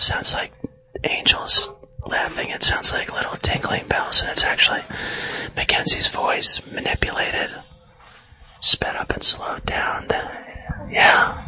[0.00, 0.52] sounds like
[1.04, 1.70] angels
[2.06, 2.50] laughing.
[2.50, 4.82] It sounds like little tinkling bells, and it's actually
[5.54, 7.50] Mackenzie's voice manipulated,
[8.60, 10.06] sped up and slowed down.
[10.90, 11.42] Yeah.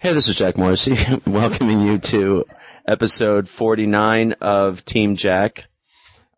[0.00, 2.44] Hey, this is Jack Morrissey, welcoming you to
[2.86, 5.64] episode 49 of Team Jack.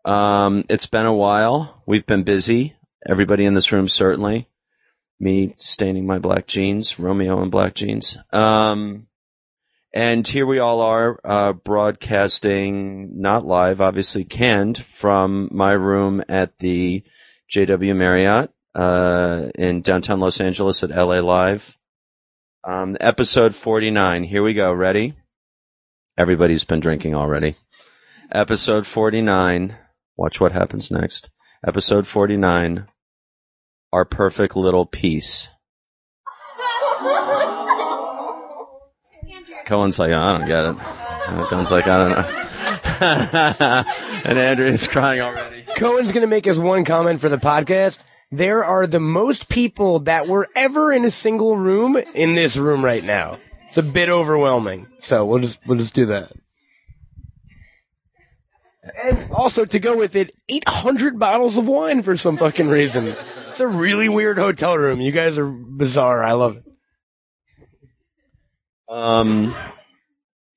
[0.05, 1.81] Um, it's been a while.
[1.85, 2.75] We've been busy.
[3.05, 4.47] Everybody in this room, certainly.
[5.19, 8.17] Me staining my black jeans, Romeo in black jeans.
[8.31, 9.07] Um,
[9.93, 16.57] and here we all are, uh, broadcasting, not live, obviously canned, from my room at
[16.59, 17.03] the
[17.53, 21.77] JW Marriott, uh, in downtown Los Angeles at LA Live.
[22.63, 24.23] Um, episode 49.
[24.23, 24.71] Here we go.
[24.71, 25.15] Ready?
[26.17, 27.55] Everybody's been drinking already.
[28.31, 29.75] Episode 49.
[30.15, 31.31] Watch what happens next.
[31.67, 32.87] Episode 49.
[33.91, 35.49] Our perfect little piece.
[39.71, 40.77] Cohen's like, I don't get it.
[41.47, 43.85] Cohen's like, I don't know.
[44.25, 45.63] and Andrea's crying already.
[45.77, 47.99] Cohen's gonna make us one comment for the podcast.
[48.33, 52.83] There are the most people that were ever in a single room in this room
[52.83, 53.37] right now.
[53.69, 54.87] It's a bit overwhelming.
[54.99, 56.33] So we'll just we'll just do that.
[59.01, 63.15] And also to go with it, 800 bottles of wine for some fucking reason.
[63.51, 64.99] It's a really weird hotel room.
[64.99, 66.21] You guys are bizarre.
[66.25, 66.70] I love it.
[68.91, 69.55] Um,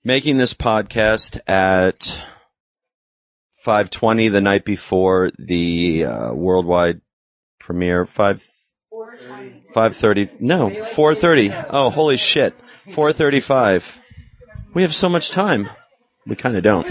[0.03, 2.21] making this podcast at
[3.65, 7.01] 5:20 the night before the uh, worldwide
[7.61, 8.07] premiere.
[8.07, 8.45] Five.
[9.73, 10.41] 5:30.
[10.41, 11.69] No, 4:30.
[11.71, 12.59] Oh, holy shit.
[12.89, 13.99] 4:35.
[14.75, 15.71] We have so much time.
[16.27, 16.91] We kind of don't.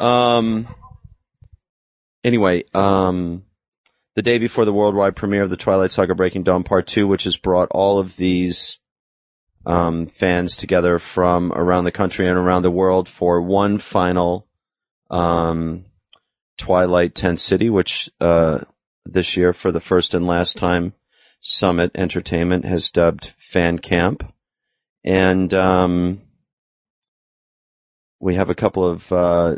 [0.00, 0.66] Um.
[2.24, 3.44] Anyway, um,
[4.16, 7.22] the day before the worldwide premiere of the Twilight Saga: Breaking Dawn Part Two, which
[7.22, 8.80] has brought all of these
[9.64, 14.46] um, fans together from around the country and around the world for one final
[15.10, 15.84] um,
[16.56, 18.60] Twilight Tent City, which uh,
[19.04, 20.94] this year, for the first and last time,
[21.40, 24.32] Summit Entertainment has dubbed Fan Camp,
[25.04, 26.20] and um,
[28.20, 29.56] we have a couple of uh,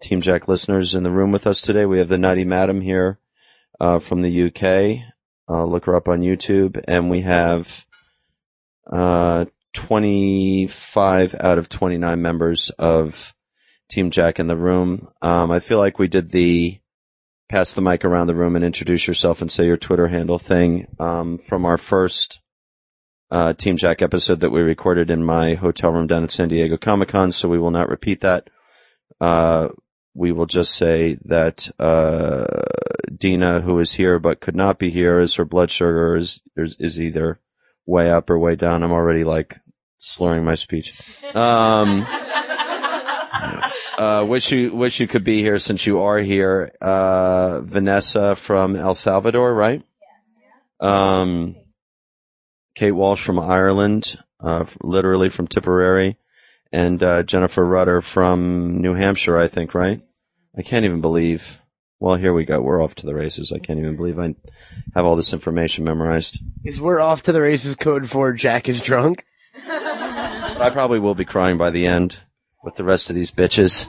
[0.00, 1.86] Team Jack listeners in the room with us today.
[1.86, 3.18] We have the Nutty Madam here
[3.80, 5.14] uh, from the UK.
[5.48, 7.86] Uh, look her up on YouTube, and we have
[8.90, 9.44] uh,
[9.74, 13.34] 25 out of 29 members of
[13.88, 15.08] Team Jack in the room.
[15.20, 16.78] Um, I feel like we did the
[17.48, 20.86] pass the mic around the room and introduce yourself and say your Twitter handle thing
[20.98, 22.40] um, from our first
[23.30, 26.76] uh, Team Jack episode that we recorded in my hotel room down at San Diego
[26.76, 27.30] Comic Con.
[27.30, 28.48] So we will not repeat that.
[29.20, 29.68] Uh,
[30.14, 32.46] we will just say that uh,
[33.14, 37.00] Dina, who is here but could not be here, as her blood sugar is is
[37.00, 37.40] either
[37.86, 38.82] way up or way down.
[38.82, 39.56] I'm already like
[39.98, 40.94] slurring my speech.
[41.34, 42.06] Um,
[43.98, 46.72] uh, wish you wish you could be here since you are here.
[46.80, 49.82] Uh, Vanessa from El Salvador, right?
[50.80, 51.56] Um,
[52.74, 56.16] Kate Walsh from Ireland, uh, literally from Tipperary,
[56.72, 60.00] and uh, Jennifer Rudder from New Hampshire, I think, right?
[60.56, 61.61] I can't even believe.
[62.02, 62.60] Well, here we go.
[62.60, 63.52] We're off to the races.
[63.52, 64.34] I can't even believe I
[64.96, 66.40] have all this information memorized.
[66.64, 69.24] Is we're off to the races code for Jack is drunk?
[69.64, 72.16] But I probably will be crying by the end
[72.62, 73.88] with the rest of these bitches.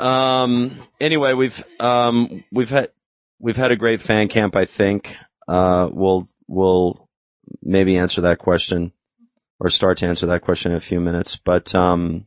[0.00, 2.90] Um, anyway, we've um, we've had
[3.38, 4.56] we've had a great fan camp.
[4.56, 5.14] I think
[5.46, 7.08] uh, we'll we'll
[7.62, 8.92] maybe answer that question
[9.58, 11.36] or start to answer that question in a few minutes.
[11.36, 12.26] But um,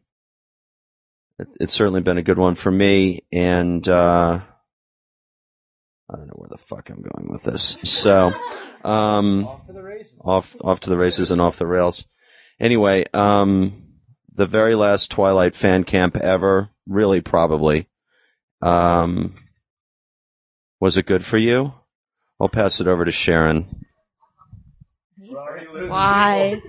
[1.39, 4.41] it, it's certainly been a good one for me, and uh,
[6.09, 7.77] I don't know where the fuck I'm going with this.
[7.83, 8.33] So
[8.83, 9.45] um,
[10.21, 12.06] off off to the races and off the rails.
[12.59, 13.83] Anyway, um,
[14.33, 17.89] the very last Twilight fan camp ever, really probably.
[18.62, 19.36] Um,
[20.80, 21.74] was it good for you?
[22.39, 23.86] I'll pass it over to Sharon.
[25.18, 26.62] Why?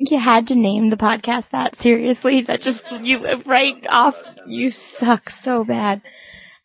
[0.00, 2.42] You had to name the podcast that seriously.
[2.42, 4.22] That just you right off.
[4.46, 6.02] You suck so bad.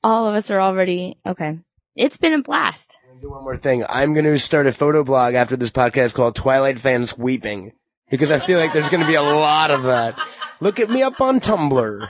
[0.04, 1.60] All of us are already okay.
[1.96, 2.98] It's been a blast.
[3.22, 3.86] Do one more thing.
[3.88, 7.72] I'm going to start a photo blog after this podcast called Twilight Fans Weeping
[8.10, 10.20] because I feel like there's going to be a lot of that.
[10.60, 12.10] Look at me up on Tumblr.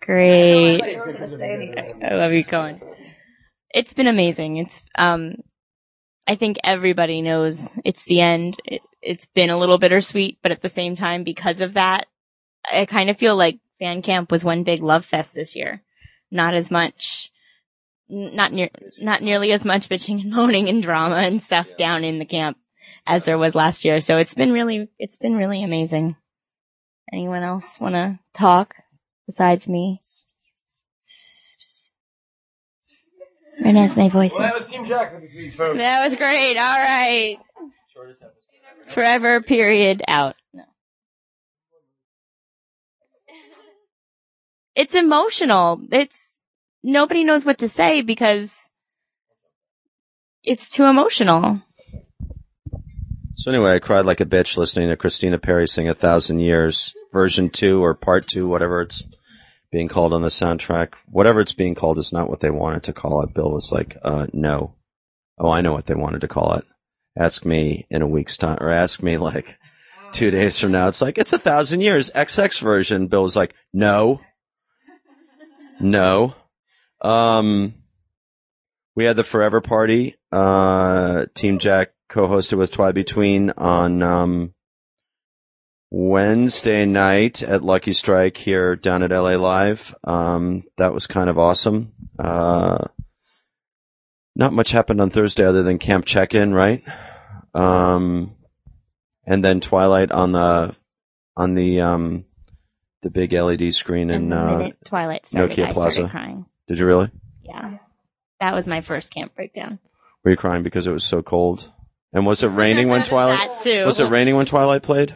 [0.00, 0.82] Great.
[0.82, 2.80] I love you, Cohen.
[3.72, 4.56] It's been amazing.
[4.56, 5.36] It's um,
[6.26, 8.56] I think everybody knows it's the end.
[8.64, 12.06] It, it's been a little bittersweet, but at the same time, because of that,
[12.70, 15.82] I kind of feel like fan camp was one big love fest this year.
[16.30, 17.30] Not as much
[18.08, 22.18] not near, not nearly as much bitching and moaning and drama and stuff down in
[22.18, 22.56] the camp
[23.06, 24.00] as there was last year.
[24.00, 26.16] So it's been really, it's been really amazing.
[27.12, 28.74] Anyone else want to talk
[29.26, 30.00] besides me?
[33.62, 34.66] Renesmee voices.
[34.66, 35.78] Team Jack with this week, folks.
[35.78, 36.56] That was great.
[36.56, 37.38] All right.
[38.86, 40.36] Forever period out.
[40.52, 40.64] No.
[44.74, 45.80] It's emotional.
[45.92, 46.40] It's
[46.82, 48.72] nobody knows what to say because
[50.42, 51.62] it's too emotional.
[53.36, 56.94] So anyway, I cried like a bitch listening to Christina Perri sing "A Thousand Years"
[57.12, 59.06] version two or part two, whatever it's
[59.70, 60.94] being called on the soundtrack.
[61.06, 63.34] Whatever it's being called is not what they wanted to call it.
[63.34, 64.76] Bill was like, uh, "No."
[65.38, 66.64] Oh, I know what they wanted to call it.
[67.18, 69.56] Ask me in a week's time, or ask me like
[70.12, 70.88] two days from now.
[70.88, 73.08] It's like it's a thousand years XX version.
[73.08, 74.20] Bill was like, "No,
[75.80, 76.34] no."
[77.00, 77.74] Um,
[78.96, 80.16] we had the Forever Party.
[80.32, 84.54] Uh, Team Jack co-hosted with Twi Between on um,
[85.90, 89.94] Wednesday night at Lucky Strike here down at LA Live.
[90.04, 91.92] Um, that was kind of awesome.
[92.18, 92.86] Uh,
[94.36, 96.82] not much happened on Thursday other than camp check-in, right?
[97.54, 98.34] Um,
[99.26, 100.74] and then Twilight on the
[101.36, 102.24] on the um,
[103.04, 105.90] the big LED screen in uh, Twilight started, Nokia I Plaza.
[105.92, 106.46] started crying.
[106.66, 107.10] did you really?
[107.42, 107.78] Yeah.
[108.40, 109.78] That was my first camp breakdown.
[110.24, 111.70] Were you crying because it was so cold?
[112.14, 113.38] And was it raining when Twilight?
[113.48, 113.84] That too.
[113.84, 115.14] Was it raining when Twilight played?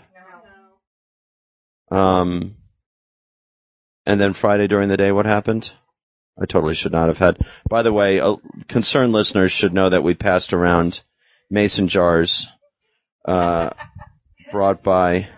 [1.91, 1.97] No.
[1.99, 2.57] Um,
[4.05, 5.73] and then Friday during the day, what happened?
[6.41, 7.39] I totally should not have had.
[7.71, 8.37] By the way, uh,
[8.69, 11.01] concerned listeners should know that we passed around
[11.51, 12.49] mason jars,
[13.25, 13.71] uh,
[14.53, 15.29] brought by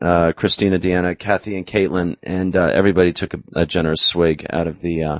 [0.00, 4.66] uh, Christina, Deanna, Kathy, and Caitlin, and uh, everybody took a, a generous swig out
[4.66, 5.18] of the, uh,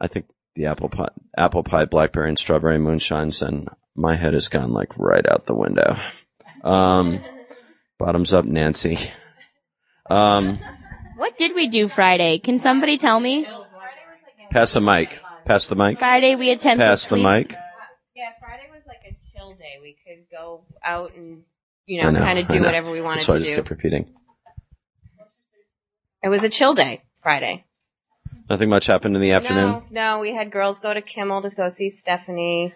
[0.00, 4.48] I think the apple pie, apple pie, blackberry, and strawberry moonshines, and my head has
[4.48, 5.96] gone like right out the window.
[6.64, 7.20] Um,
[7.98, 8.98] bottoms up, Nancy.
[10.10, 10.58] Um,
[11.16, 12.38] What did we do Friday?
[12.38, 13.46] Can somebody tell me?
[14.50, 15.18] pass the mic.
[15.46, 15.98] Pass the mic.
[15.98, 17.56] Friday we attempted Pass the sleep- mic.
[18.14, 19.78] Yeah, Friday was like a chill day.
[19.80, 21.42] We could go out and
[21.86, 22.66] you know, know, kind of do know.
[22.66, 23.56] whatever we wanted That's why I to just do.
[23.56, 24.14] kept repeating.
[26.22, 27.64] It was a chill day, Friday.
[28.48, 29.82] Nothing much happened in the afternoon.
[29.90, 32.74] No, no, we had girls go to Kimmel to go see Stephenie.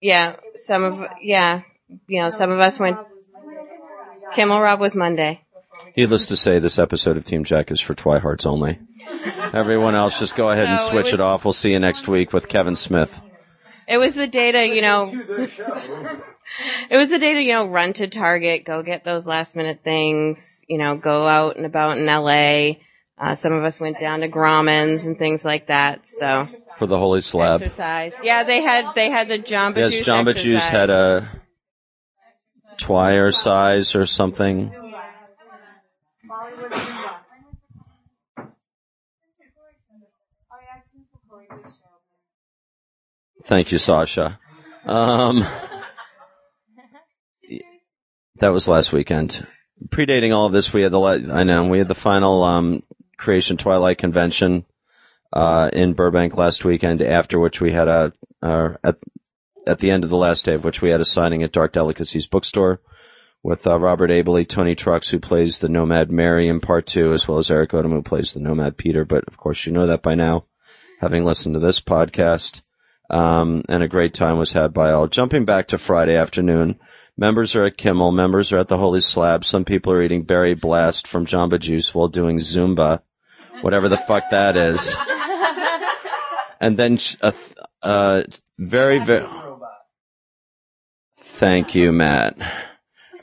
[0.00, 1.62] Yeah, some of yeah,
[2.06, 2.98] you know, some of us went.
[4.34, 5.40] Kimmel Rob was Monday.
[5.96, 8.78] Needless to say, this episode of Team Jack is for Twihards only.
[9.52, 11.44] Everyone else, just go ahead and No, it switch it, off.
[11.44, 13.20] We'll see you next week with Kevin Smith.
[13.86, 16.20] It was the data, you know.
[16.90, 19.80] it was the day to you know run to Target, go get those last minute
[19.82, 22.80] things, you know, go out and about in L.A.
[23.18, 26.06] Uh, some of us went down to Grauman's and things like that.
[26.06, 26.46] So
[26.78, 27.62] For the Holy Slab.
[27.62, 28.14] exercise.
[28.22, 30.06] Yeah, they had they had the Jamba Yes, Juice.
[30.06, 31.28] Jamba Juice had a
[32.78, 34.72] Twire size or something.
[43.44, 44.40] Thank you, Sasha.
[44.86, 45.44] Um,
[48.44, 49.46] that was last weekend.
[49.88, 52.82] Predating all of this, we had the I know we had the final um,
[53.16, 54.66] Creation Twilight convention
[55.32, 57.00] uh, in Burbank last weekend.
[57.00, 58.98] After which we had a uh, at
[59.66, 61.72] at the end of the last day of which we had a signing at Dark
[61.72, 62.82] Delicacies bookstore
[63.42, 67.26] with uh, Robert Abley, Toni Trucks, who plays the Nomad Mary in part two, as
[67.26, 69.06] well as Erik Odom, who plays the Nomad Peter.
[69.06, 70.44] But of course, you know that by now,
[71.00, 72.60] having listened to this podcast.
[73.10, 75.08] Um, and a great time was had by all.
[75.08, 76.80] Jumping back to Friday afternoon,
[77.16, 79.44] members are at Kimmel, members are at the Holy Slab.
[79.44, 83.02] Some people are eating Berry Blast from Jamba Juice while doing Zumba,
[83.60, 84.96] whatever the fuck that is.
[86.60, 88.22] and then a th- uh,
[88.58, 89.26] very very.
[91.18, 92.36] Thank you, Matt.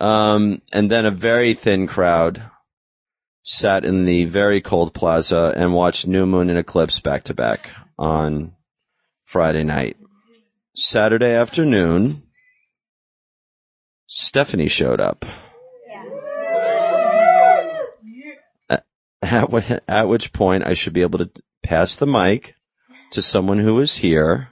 [0.02, 2.44] Um, and then a very thin crowd
[3.44, 7.72] sat in the very cold plaza and watched New Moon and Eclipse back to back
[7.98, 8.54] on
[9.26, 9.98] Friday night.
[10.76, 12.24] Saturday afternoon,
[14.14, 15.24] Stephenie showed up.
[18.70, 18.84] At,
[19.22, 21.32] at, at which point I should be able to
[21.64, 22.56] pass the mic
[23.12, 24.50] to someone who is here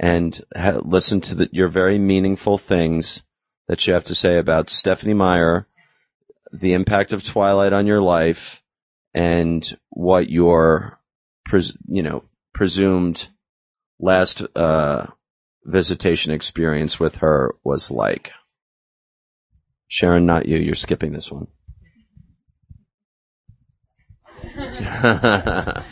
[0.00, 3.22] and ha- listen to the, your very meaningful things
[3.68, 5.68] that you have to say about Stephenie Meyer,
[6.52, 8.60] the impact of Twilight on your life,
[9.14, 10.98] and what your,
[11.44, 13.28] pres- you know, presumed
[14.00, 15.06] last uh,
[15.62, 18.32] visitation experience with her was like.
[19.94, 20.56] Sharon, not you.
[20.56, 21.46] You're skipping this one.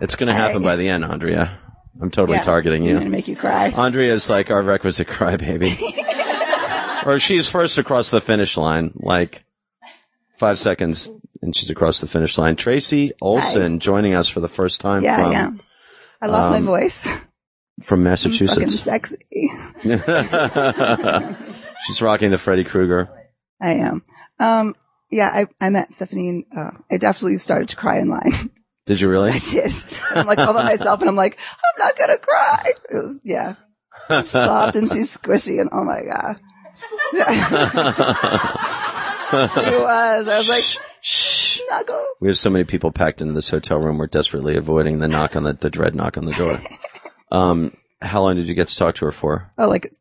[0.00, 1.58] It's going to happen by the end, Andrea.
[2.00, 2.44] I'm totally Yeah.
[2.44, 2.94] targeting I'm you.
[2.98, 3.70] gonna make you cry.
[3.70, 5.76] Andrea is like our requisite crybaby.
[7.06, 9.42] or she's first across the finish line, like
[10.38, 11.10] five seconds,
[11.42, 12.54] and she's across the finish line.
[12.54, 15.50] Tracy Olson joining us for the first time Yeah, from, yeah.
[16.22, 17.08] I lost my um, voice.
[17.82, 18.78] from Massachusetts.
[18.80, 19.16] sexy.
[21.88, 23.08] she's rocking the Freddy Krueger.
[23.60, 24.02] I am.
[24.38, 24.74] Um,
[25.10, 28.50] yeah, I, I met Stephenie and, uh, I definitely started to cry in line.
[28.86, 29.32] Did you really?
[29.32, 29.70] I did.
[30.12, 32.72] I'm like all by myself and I'm like, I'm not gonna cry.
[32.90, 33.56] It was, yeah.
[34.08, 36.40] She's soft and she's squishy and oh my God.
[39.50, 40.28] she was.
[40.28, 40.64] I was like,
[41.02, 42.06] snuggle.
[42.20, 43.98] We have so many people packed into this hotel room.
[43.98, 46.58] We're desperately avoiding the knock on the, the dread knock on the door.
[47.30, 49.50] Um, how long did you get to talk to her for?
[49.58, 49.92] Oh, like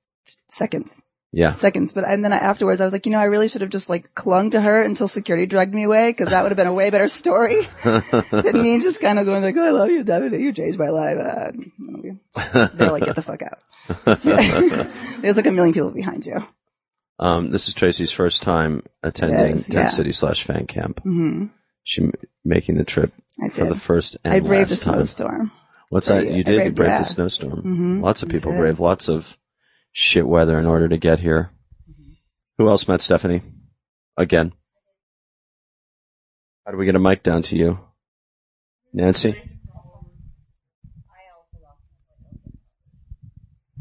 [0.48, 1.04] seconds.
[1.34, 1.54] Yeah.
[1.54, 1.92] seconds.
[1.94, 3.90] But and then I, afterwards, I was like, you know, I really should have just
[3.90, 6.74] like clung to her until security dragged me away because that would have been a
[6.74, 10.40] way better story than me just kind of going like, oh, I love you, David.
[10.40, 11.18] You changed my life.
[11.18, 11.52] Uh,
[12.74, 13.60] they're like, get the fuck out.
[15.22, 16.46] There's like a million people behind you.
[17.20, 19.88] Um, this is Tracy's first time attending Yes, Tent yeah.
[19.88, 21.02] City slash fan camp.
[21.02, 21.48] hmm
[21.84, 22.10] She
[22.46, 23.12] making the trip
[23.44, 24.94] I for the first and I braved a last time.
[24.96, 25.52] snowstorm.
[25.90, 26.26] What's that?
[26.26, 26.34] you.
[26.36, 26.54] You did.
[26.54, 26.98] you braved- braved yeah.
[27.00, 27.62] the snowstorm.
[27.64, 28.02] Mhm.
[28.04, 29.38] Lots of people brave lots of
[29.92, 31.52] shit weather in order to get here.
[32.58, 33.44] Who else met Stephenie?
[34.18, 34.54] Again.
[36.66, 37.80] How do we get a mic down to you?
[38.94, 39.42] Nancy?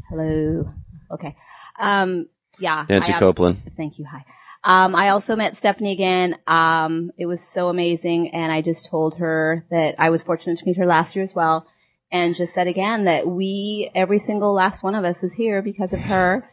[0.09, 0.73] Hello.
[1.11, 1.35] Okay.
[1.77, 2.27] Um,
[2.59, 2.85] yeah.
[2.87, 3.61] Nancy I, Copeland.
[3.75, 4.05] Thank you.
[4.05, 4.23] Hi.
[4.63, 6.37] Um, I also met Stephenie again.
[6.47, 8.29] Um, it was so amazing.
[8.29, 11.35] And I just told her that I was fortunate to meet her last year as
[11.35, 11.67] well.
[12.11, 15.91] And just said again that we, every single last one of us is here because
[15.91, 16.49] of her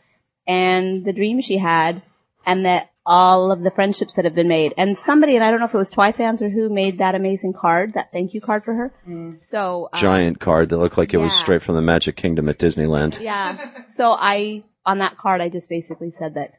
[0.47, 2.03] and the dream she had
[2.45, 4.75] and that all of the friendships that have been made.
[4.77, 7.15] And somebody, and I don't know if it was Twi fans or who made that
[7.15, 9.39] amazing card, that thank you card for her.
[9.43, 12.59] So, um, Giant card that looked like it was straight from the Magic Kingdom at
[12.59, 13.21] Disneyland.
[13.21, 13.85] yeah.
[13.89, 16.55] So I, on that card, I just basically said that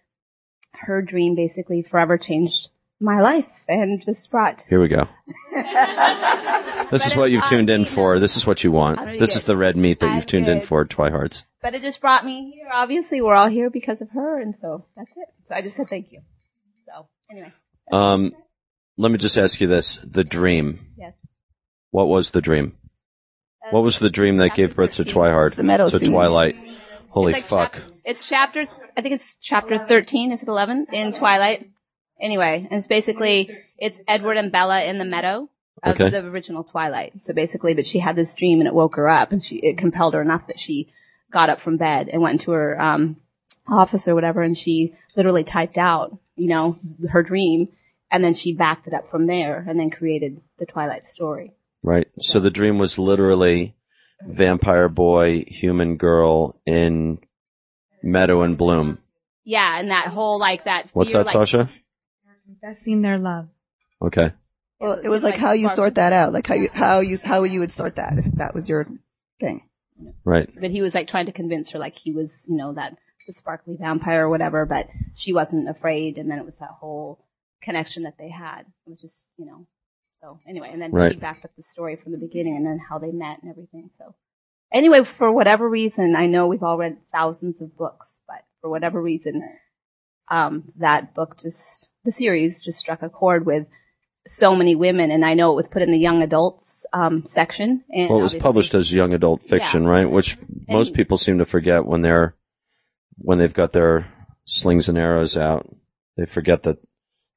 [0.74, 5.08] her dream basically forever changed my life and just brought, Here we go.
[6.92, 8.20] this is what you've tuned in for.
[8.20, 9.20] This is what you want.
[9.20, 11.44] This is the red meat that I'm you've tuned in for, Twihards.
[11.62, 12.70] but it just brought me here.
[12.74, 14.40] Obviously, we're all here because of her.
[14.40, 15.28] And so that's it.
[15.44, 16.22] So I just said thank you.
[16.84, 17.52] So anyway,
[17.92, 18.34] Um,
[18.98, 20.88] let me just ask you this: the dream.
[20.98, 21.14] yes.
[21.92, 22.78] What was the dream?
[23.72, 25.56] What was the dream that gave birth to Twihard?
[25.56, 26.12] the meadow to scene.
[26.12, 26.56] Twilight.
[27.10, 27.82] Holy It's like fuck!
[27.82, 28.66] chap- it's chapter,
[28.96, 30.32] I think it's chapter 13.
[30.34, 31.66] Is it 11 in Twilight?
[32.22, 33.50] Anyway, and it's basically,
[33.80, 35.50] it's Edward and Bella in the meadow
[35.86, 36.10] of Okay.
[36.10, 37.22] the original Twilight.
[37.22, 39.78] So basically, but she had this dream and it woke her up and she, it
[39.78, 40.90] compelled her enough that she
[41.32, 43.18] got up from bed and went into her, um,
[43.68, 46.78] office or whatever and she literally typed out, you know,
[47.10, 47.70] her dream
[48.12, 51.52] and then she backed it up from there and then created the Twilight story.
[51.82, 52.08] Right.
[52.20, 53.76] So the dream was literally
[54.22, 57.20] vampire boy, human girl in
[58.02, 59.00] meadow and bloom.
[59.44, 60.90] Yeah, and that whole like that.
[60.94, 61.70] What's fear, that, like, Sasha?
[62.46, 63.48] Confessing their love.
[64.02, 64.32] Okay.
[64.80, 67.00] Well, it's it was like, like how you sort that out, like how you how
[67.00, 68.88] you how you would sort that if that was your
[69.40, 69.70] thing.
[70.26, 70.50] Right.
[70.60, 73.34] but he was like trying to convince her like he was, you know, that the
[73.34, 76.18] sparkly vampire or whatever, but she wasn't afraid.
[76.18, 77.26] And then it was that whole
[77.62, 78.62] connection that they had.
[78.86, 79.66] It was just, you know,
[80.22, 81.14] so anyway, and then Right.
[81.14, 83.90] she backed up the story from the beginning and then how they met and everything.
[83.98, 84.16] So
[84.72, 89.02] anyway, for whatever reason, I know we've all read thousands of books, but for whatever
[89.02, 89.48] reason,
[90.30, 93.68] um, that book just, the series just struck a chord with
[94.28, 95.12] so many women.
[95.12, 97.84] And I know it was put in the young adults, um, section.
[97.92, 100.10] And Well, it was published as young adult fiction, right?
[100.10, 102.36] Which most people seem to forget when they're
[103.18, 104.12] when they've got their
[104.46, 105.68] slings and arrows out.
[106.18, 106.78] They forget that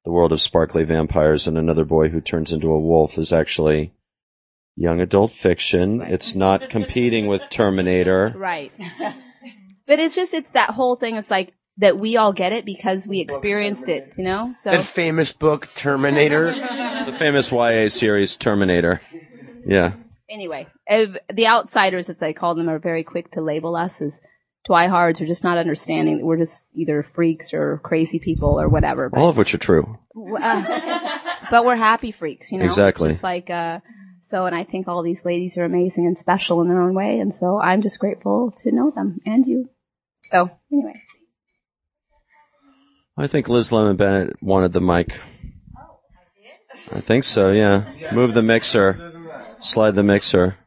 [0.05, 3.93] the world of sparkly vampires and another boy who turns into a wolf is actually
[4.75, 6.01] young adult fiction.
[6.01, 8.33] It's not competing with Terminator.
[8.35, 8.71] Right.
[9.87, 11.15] but it's just, it's that whole thing.
[11.15, 14.53] It's like that we all get it because we experienced it, you know?
[14.55, 16.53] So, That famous book, Terminator.
[17.05, 19.01] The famous YA series Terminator.
[19.65, 19.93] Yeah.
[20.29, 24.19] anyway, ev- the outsiders, as they call them, are very quick to label us as
[24.69, 29.09] twihards or just not understanding that we're just either freaks or crazy people or whatever.
[29.09, 29.97] But, All of which are true.
[30.39, 31.17] uh,
[31.49, 32.65] but we're happy freaks, you know?
[32.65, 33.07] Exactly.
[33.07, 33.79] It's just like, uh,
[34.21, 37.17] so, and I think all these ladies are amazing and special in their own way.
[37.19, 39.69] And so I'm just grateful to know them and you.
[40.25, 40.93] So anyway.
[43.19, 45.19] I think Liz Lemon Bennett wanted the mic.
[46.89, 47.83] I think so, yeah.
[48.13, 49.11] Move the mixer.
[49.59, 50.57] Slide the mixer.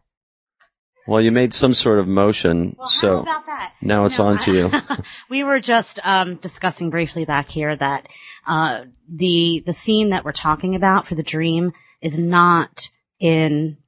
[1.07, 3.73] Well, you made some sort of motion, Well, so how about that?
[3.81, 4.71] now it's No, on to you.
[5.31, 8.07] we were just um, discussing briefly back here that
[8.47, 13.79] uh, the the scene that we're talking about for the dream is not in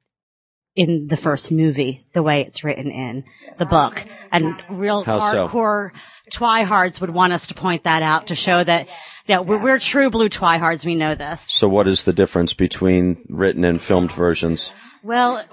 [0.74, 3.24] in the first movie, the way it's written in
[3.58, 4.02] the book.
[4.32, 5.48] And real How so?
[6.32, 8.88] Twihards would want us to point that out to show that,
[9.26, 10.84] that we're, we're true blue Twihards.
[10.84, 11.42] We know this.
[11.48, 14.72] So what is the difference between written and filmed versions?
[15.02, 15.44] Well,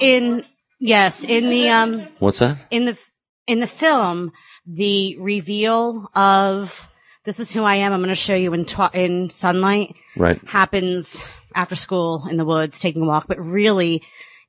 [0.00, 0.44] in,
[0.80, 2.58] yes, in the, um, What's that?
[2.70, 2.98] in the
[3.46, 4.32] in the film,
[4.66, 6.88] the reveal of
[7.24, 7.92] this is who I am.
[7.92, 10.40] I'm going to show you in in sunlight Right.
[10.48, 11.20] happens
[11.54, 13.26] after school in the woods, taking a walk.
[13.28, 14.02] But really,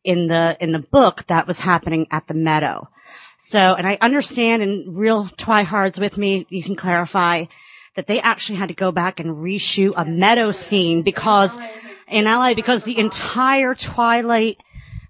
[0.03, 2.89] in the in the book, that was happening at the meadow.
[3.37, 7.45] So, and I understand, and real Twihards with me, you can clarify
[7.95, 11.57] that they actually had to go back and reshoot a meadow scene because
[12.07, 14.61] in LA because the entire Twilight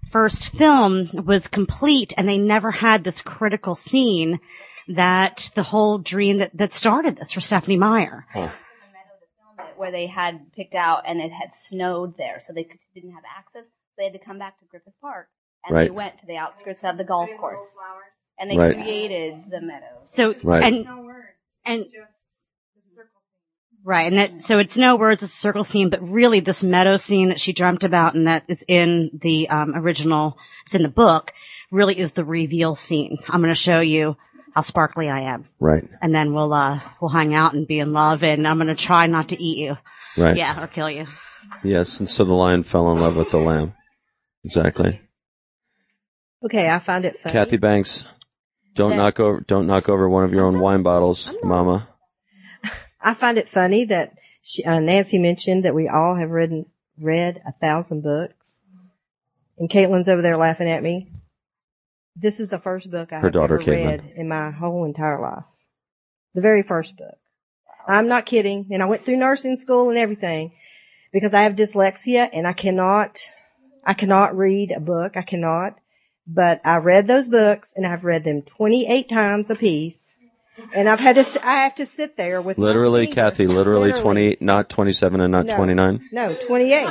[0.08, 4.40] first film was complete and they never had this critical scene
[4.88, 8.26] that the whole dream that, that started this for Stephenie Meyer.
[8.34, 8.52] Oh.
[9.76, 13.24] where they had picked out and it had snowed there, so they could, didn't have
[13.38, 13.66] access.
[13.66, 15.28] So they had to come back to Griffith Park,
[15.66, 17.76] and they went to the outskirts of the golf course,
[18.38, 18.74] and they Right.
[18.74, 20.00] created the meadow.
[20.04, 20.62] So, Right.
[20.62, 21.86] and, no words, and,
[23.84, 24.06] right.
[24.06, 27.28] And that, so it's no words, it's a circle scene, but really this meadow scene
[27.30, 31.32] that she dreamt about and that is in the, um, original, it's in the book,
[31.70, 33.18] really is the reveal scene.
[33.28, 34.16] I'm going to show you
[34.54, 35.46] how sparkly I am.
[35.60, 35.88] Right.
[36.00, 38.74] And then we'll, uh, we'll hang out and be in love and I'm going to
[38.74, 39.76] try not to eat you.
[40.16, 40.36] Right.
[40.36, 41.06] Yeah, or kill you.
[41.62, 42.00] Yes.
[42.00, 43.74] And so the lion fell in love with the lamb.
[44.44, 45.00] Exactly.
[46.44, 47.32] Okay, I find it funny.
[47.32, 48.04] Kathy Banks,
[48.78, 51.88] don't That- knock over don't knock over one of your own wine bottles, Mama.
[53.00, 56.64] I find it funny that she, uh, Nancy mentioned that we all have read
[57.00, 58.62] read a thousand books,
[59.58, 61.10] and Caitlin's over there laughing at me.
[62.16, 63.86] This is the first book I Her have daughter, ever Caitlin.
[63.86, 65.44] read in my whole entire life.
[66.34, 67.16] The very first book.
[67.86, 70.52] I'm not kidding, and I went through nursing school and everything
[71.12, 73.18] because I have dyslexia and I cannot,
[73.84, 75.16] I cannot read a book.
[75.16, 75.78] I cannot.
[76.28, 80.16] But I read those books and I've read them 28 times a piece.
[80.74, 84.68] And I've had to, I have to sit there with Literally, Kathy, literally, 20, not
[84.68, 85.56] 27 and not No.
[85.56, 86.08] 29.
[86.12, 86.88] No, 28.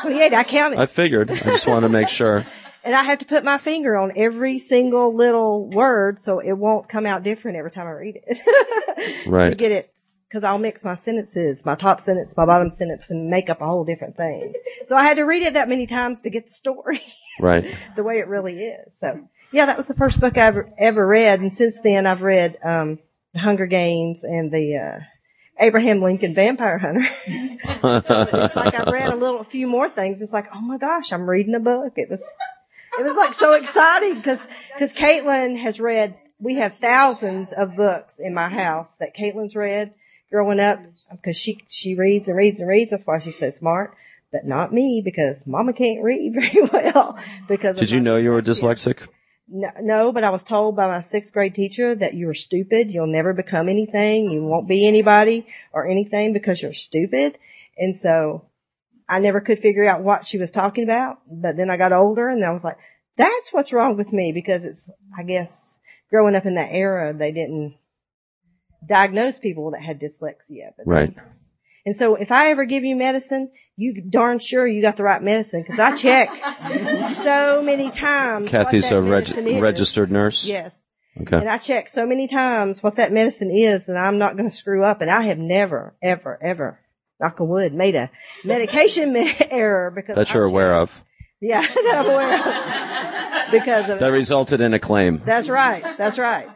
[0.00, 0.34] 28.
[0.34, 0.78] I counted.
[0.78, 1.30] I figured.
[1.30, 2.44] I just wanted to make sure.
[2.84, 6.88] and I have to put my finger on every single little word so it won't
[6.88, 8.38] come out different every time I read it.
[9.26, 9.50] Right.
[9.50, 9.92] To get it,
[10.32, 13.66] cause I'll mix my sentences, my top sentence, my bottom sentence and make up a
[13.66, 14.54] whole different thing.
[14.84, 17.00] So I had to read it that many times to get the story
[17.40, 17.76] Right.
[17.96, 18.96] the way it really is.
[18.98, 21.40] So yeah, that was the first book I ever, ever read.
[21.40, 22.98] And since then I've read, um,
[23.32, 25.00] the Hunger Games and the, uh,
[25.60, 27.04] Abraham Lincoln Vampire Hunter.
[27.80, 30.22] so it's like I read a little, a few more things.
[30.22, 31.94] It's like, oh my gosh, I'm reading a book.
[31.96, 32.22] It was,
[32.98, 38.20] it was like so exciting because, because Caitlin has read, we have thousands of books
[38.20, 39.94] in my house that Caitlin's read
[40.30, 42.92] growing up because she, she reads and reads and reads.
[42.92, 43.96] That's why she's so smart.
[44.30, 48.42] But not me because mama can't read very well because Did you know you were
[48.42, 49.08] dyslexic?
[49.50, 52.90] No, no, but I was told by my sixth grade teacher that you're stupid.
[52.90, 54.30] You'll never become anything.
[54.30, 57.38] You won't be anybody or anything because you're stupid.
[57.78, 58.44] And so
[59.08, 61.20] I never could figure out what she was talking about.
[61.26, 62.76] But then I got older and I was like,
[63.16, 65.78] that's what's wrong with me because it's, I guess,
[66.10, 67.76] growing up in that era, they didn't
[68.86, 70.72] diagnose people that had dyslexia.
[70.76, 71.14] But Right.
[71.88, 75.22] And so if I ever give you medicine, you darn sure you got the right
[75.22, 76.28] medicine because I check
[77.14, 78.42] so many times.
[78.42, 79.58] what Kathy's that a reg- is.
[79.62, 80.44] registered nurse.
[80.46, 80.78] Yes.
[81.18, 81.36] Okay.
[81.36, 84.54] And I check so many times what that medicine is that I'm not going to
[84.54, 85.00] screw up.
[85.00, 86.78] And I have never, ever, ever,
[87.18, 88.10] knock on wood, made a
[88.44, 89.16] medication
[89.50, 91.00] error because That you're aware of.
[91.40, 93.50] Yeah, that I'm aware of.
[93.50, 95.22] because of That resulted in a claim.
[95.24, 95.82] That's right.
[95.96, 96.48] That's right.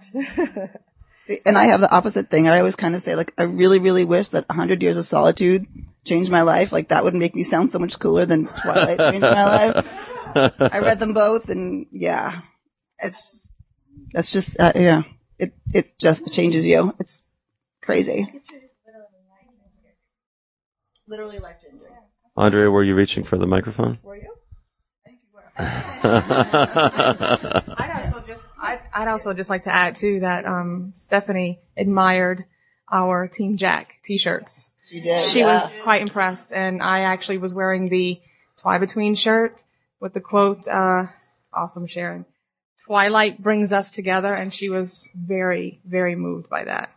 [1.24, 2.48] See, and I have the opposite thing.
[2.48, 5.66] I always kind of say, like, I really, really wish that 100 Years of Solitude
[6.04, 6.72] changed my life.
[6.72, 9.87] Like, that would make me sound so much cooler than Twilight changed my life.
[10.61, 12.40] I read them both, and yeah,
[12.98, 13.52] it's just,
[14.12, 15.02] that's just, uh, yeah,
[15.38, 16.92] it, it just changes you.
[16.98, 17.24] It's
[17.82, 18.26] crazy.
[21.06, 21.80] Literally life changing.
[22.37, 23.98] Andrea, were you reaching for the microphone?
[24.02, 24.35] Were you?
[25.58, 26.04] I'd
[28.04, 32.44] also just I'd, I'd also just like to add too that um, Stephenie admired
[32.90, 34.70] our Team Jack T-shirts.
[34.85, 35.24] She did.
[35.24, 35.46] She yeah.
[35.55, 38.20] was quite impressed, and I actually was wearing the
[38.57, 39.62] Twi Between shirt
[40.00, 41.07] with the quote, uh,
[41.52, 42.26] "Awesome Sharon."
[42.85, 46.90] Twilight brings us together, and she was very, very moved by that.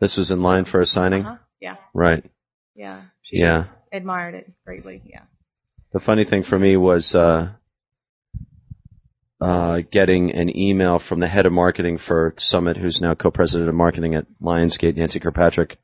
[0.00, 1.24] This was in line for a signing?
[1.24, 1.36] Uh-huh.
[1.60, 2.24] Yeah, Right.
[2.74, 3.64] yeah, she Yeah.
[3.92, 5.00] admired it greatly.
[5.06, 5.22] Yeah.
[5.92, 7.50] The funny thing for me was uh,
[9.40, 13.74] uh, getting an email from the head of marketing for Summit, who's now co-president of
[13.74, 15.78] marketing at Lionsgate, Nancy Kirkpatrick,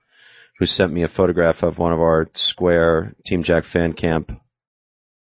[0.58, 4.40] who sent me a photograph of one of our Square Team Jack fan camp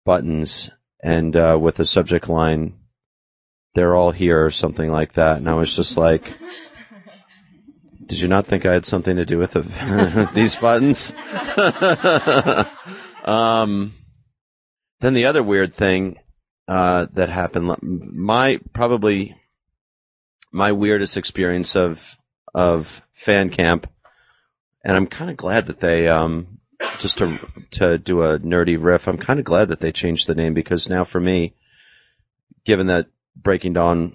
[0.04, 0.70] buttons,
[1.02, 2.78] and uh, with the subject line,
[3.74, 6.34] "They're all here" or something like that, and I was just like.
[8.06, 11.14] Did you not think I had something to do with the, these buttons?
[13.24, 13.94] um,
[15.00, 16.18] then the other weird thing
[16.66, 19.36] uh, that happened, my probably
[20.52, 22.16] my weirdest experience of
[22.54, 23.90] of fan camp,
[24.84, 26.58] and I'm kind of glad that they um,
[26.98, 27.38] just to
[27.72, 29.06] to do a nerdy riff.
[29.06, 31.54] I'm kind of glad that they changed the name because now for me,
[32.64, 34.14] given that Breaking Dawn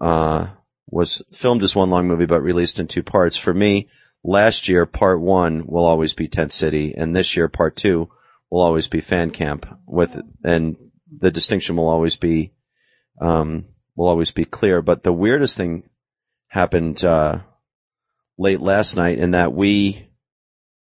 [0.00, 0.48] uh,
[0.86, 3.36] was filmed as one long movie but released in two parts.
[3.36, 3.88] For me,
[4.24, 8.08] last year, part one will always be Tent City, and this year, part two
[8.50, 9.66] will always be Fan Camp.
[9.86, 10.76] With and
[11.18, 12.52] the distinction will always be
[13.20, 14.82] um, will always be clear.
[14.82, 15.88] But the weirdest thing
[16.48, 17.40] happened uh,
[18.38, 20.08] late last night in that we.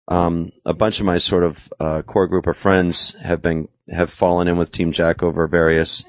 [0.08, 4.10] Um, a bunch of my sort of uh, core group of friends have been have
[4.10, 6.04] fallen in with Team Jack over various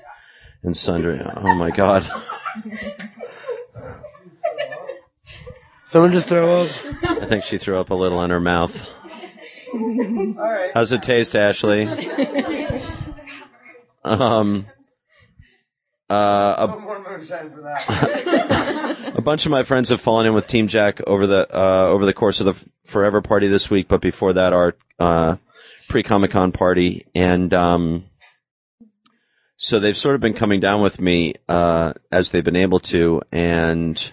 [0.64, 1.22] and sundry.
[1.22, 2.10] Oh my god!
[5.86, 6.72] Someone just throw up.
[7.04, 8.90] I think she threw up a little in her mouth.
[9.74, 10.72] All right.
[10.74, 11.86] How's it taste, Ashley?
[14.04, 14.68] Um,
[16.10, 16.68] uh, a,
[19.16, 22.06] a bunch of my friends have fallen in with Team Jack over the uh, over
[22.06, 25.38] the course of the Forever Party this week, but before that, our uh,
[25.88, 28.06] pre Comic Con party, and um,
[29.56, 33.22] so they've sort of been coming down with me uh, as they've been able to,
[33.32, 34.12] and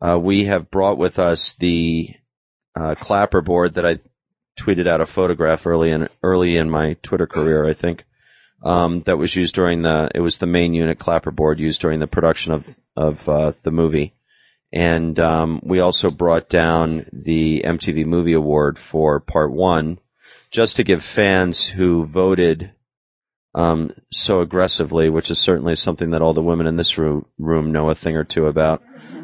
[0.00, 2.14] uh, we have brought with us the
[2.76, 3.98] uh, clapper board that I
[4.56, 8.04] tweeted out a photograph early in early in my Twitter career, I think.
[8.62, 12.08] Um, that was used during the it was the main unit clapperboard used during the
[12.08, 14.14] production of of uh, the movie,
[14.72, 19.98] and um, we also brought down the MTV Movie Award for Part One,
[20.50, 22.72] just to give fans who voted
[23.54, 27.72] um, so aggressively, which is certainly something that all the women in this room, room
[27.72, 28.82] know a thing or two about,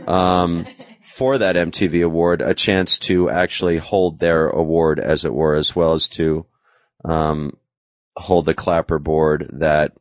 [0.09, 0.67] um,
[1.03, 5.77] for that MTV award, a chance to actually hold their award, as it were, as
[5.77, 6.47] well as to
[7.05, 7.57] um,
[8.17, 9.93] hold the clapper board that,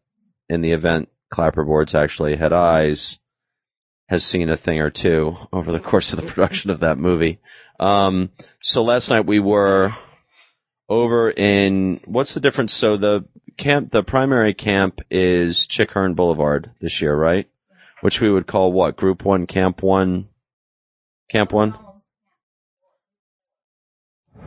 [0.49, 3.19] in the event clapper boards actually had eyes,
[4.09, 7.39] has seen a thing or two over the course of the production of that movie.
[7.79, 9.95] Um, so last night we were
[10.89, 12.73] over in what's the difference?
[12.73, 13.25] So the
[13.57, 17.47] camp, the primary camp is Chick Hearn Boulevard this year, right?
[18.01, 18.97] Which we would call what?
[18.97, 20.27] Group one, camp one,
[21.29, 21.75] camp one.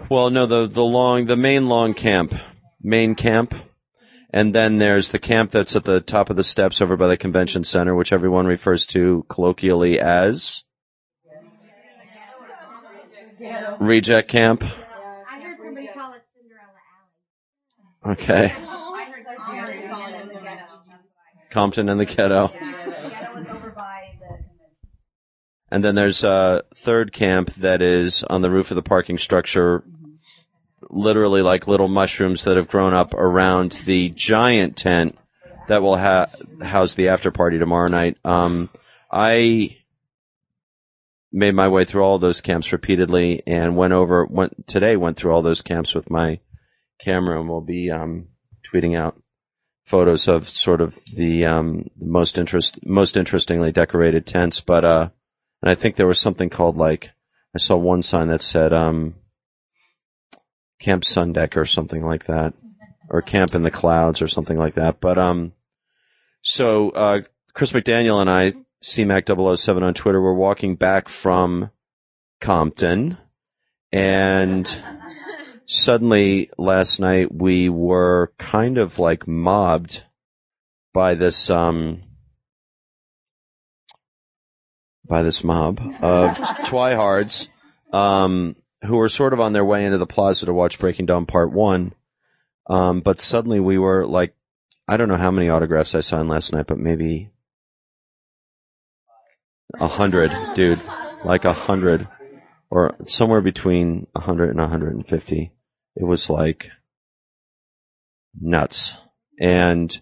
[0.08, 2.34] Well, no, the the long, the main long camp,
[2.86, 3.54] main camp,
[4.30, 7.16] and then there's the camp that's at the top of the steps over by the
[7.16, 10.64] convention center, which everyone refers to colloquially as
[13.80, 14.62] reject camp.
[14.62, 18.54] I heard somebody call it Cinderella Okay.
[21.50, 22.52] Compton and the ghetto.
[25.70, 29.82] And then there's a third camp that is on the roof of the parking structure,
[30.90, 35.18] literally like little mushrooms that have grown up around the giant tent
[35.68, 36.30] that will ha-
[36.62, 38.16] house the after party tomorrow night.
[38.24, 38.70] Um,
[39.10, 39.76] I
[41.32, 45.32] made my way through all those camps repeatedly and went over, went, today went through
[45.32, 46.40] all those camps with my
[47.00, 48.28] camera and we'll be, um,
[48.72, 49.20] tweeting out
[49.84, 54.60] photos of sort of the, um, most interest, most interestingly decorated tents.
[54.60, 55.10] But, uh,
[55.62, 57.10] and I think there was something called like,
[57.54, 59.16] I saw one sign that said, um,
[60.78, 62.54] Camp Sundeck or something like that,
[63.08, 65.00] or Camp in the Clouds or something like that.
[65.00, 65.52] But, um,
[66.42, 67.20] so, uh,
[67.54, 71.70] Chris McDaniel and I, CMAC 007 on Twitter, were walking back from
[72.40, 73.16] Compton
[73.92, 74.82] and
[75.64, 80.04] suddenly last night we were kind of like mobbed
[80.92, 82.02] by this, um,
[85.06, 86.36] by this mob of
[86.66, 87.48] twihards,
[87.92, 91.26] um, who were sort of on their way into the plaza to watch Breaking Dawn
[91.26, 91.94] Part One.
[92.68, 94.34] Um, but suddenly we were like,
[94.88, 97.30] I don't know how many autographs I signed last night, but maybe
[99.74, 100.80] a hundred, dude,
[101.24, 102.06] like a hundred,
[102.70, 105.52] or somewhere between a hundred and a hundred and fifty.
[105.96, 106.70] It was like
[108.38, 108.96] nuts.
[109.40, 109.98] And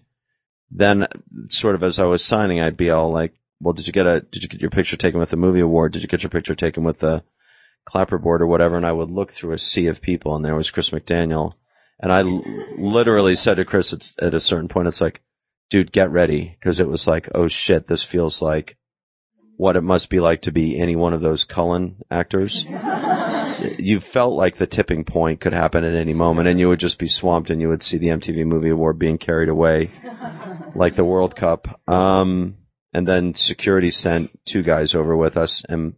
[0.69, 1.07] then,
[1.49, 4.21] sort of as I was signing, I'd be all like, well, did you get a,
[4.21, 5.93] did you get your picture taken with the movie award?
[5.93, 7.23] Did you get your picture taken with the
[7.87, 8.75] clapperboard or whatever?
[8.75, 11.53] And I would look through a sea of people and there was Chris McDaniel.
[11.99, 12.43] And I l-
[12.77, 15.21] literally said to Chris it's, at a certain point, it's like,
[15.69, 16.57] dude, get ready.
[16.61, 18.77] Cause it was like, oh shit, this feels like
[19.57, 22.65] what it must be like to be any one of those Cullen actors.
[23.79, 26.99] you felt like the tipping point could happen at any moment and you would just
[26.99, 29.91] be swamped and you would see the MTV movie award being carried away
[30.75, 31.81] like the World Cup.
[31.89, 32.57] Um,
[32.93, 35.63] and then security sent two guys over with us.
[35.67, 35.95] And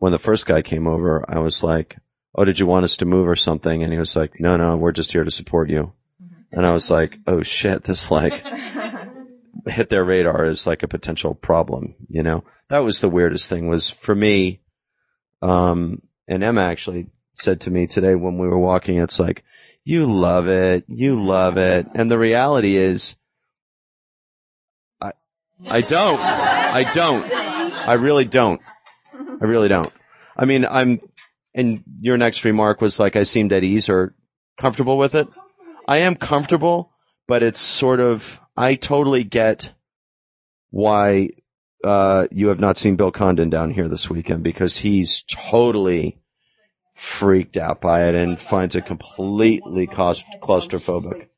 [0.00, 1.98] when the first guy came over, I was like,
[2.34, 4.76] "Oh, did you want us to move or something?" And he was like, "No, no,
[4.76, 5.92] we're just here to support you."
[6.50, 8.44] And I was like, "Oh shit, this like
[9.66, 13.68] hit their radar as like a potential problem." You know, that was the weirdest thing.
[13.68, 14.62] Was for me,
[15.42, 19.44] um, and Emma actually said to me today when we were walking, "It's like."
[19.82, 20.84] You love it.
[20.88, 21.86] You love it.
[21.94, 23.16] And the reality is,
[25.00, 25.12] I,
[25.66, 26.20] I don't.
[26.20, 27.24] I don't.
[27.32, 28.60] I really don't.
[29.40, 29.92] I really don't.
[30.36, 31.00] I mean, I'm,
[31.54, 34.14] and your next remark was like, I seemed at ease or
[34.58, 35.28] comfortable with it.
[35.86, 36.92] I am comfortable,
[37.26, 39.72] but it's sort of, I totally get
[40.70, 41.30] why,
[41.84, 46.20] uh, you have not seen Bill Condon down here this weekend because he's totally
[46.94, 51.28] freaked out by it and finds it completely claust- claustrophobic.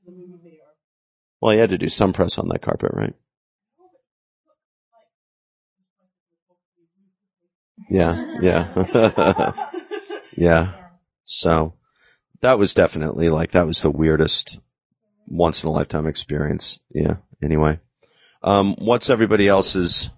[1.40, 3.14] Well, he had to do some press on that carpet, right?
[7.90, 9.52] Yeah, yeah.
[10.36, 10.72] yeah.
[11.24, 11.74] So
[12.40, 14.58] that was definitely like that was the weirdest
[15.26, 16.80] once in a lifetime experience.
[16.90, 17.16] Yeah.
[17.42, 17.80] Anyway.
[18.42, 20.10] Um what's everybody else's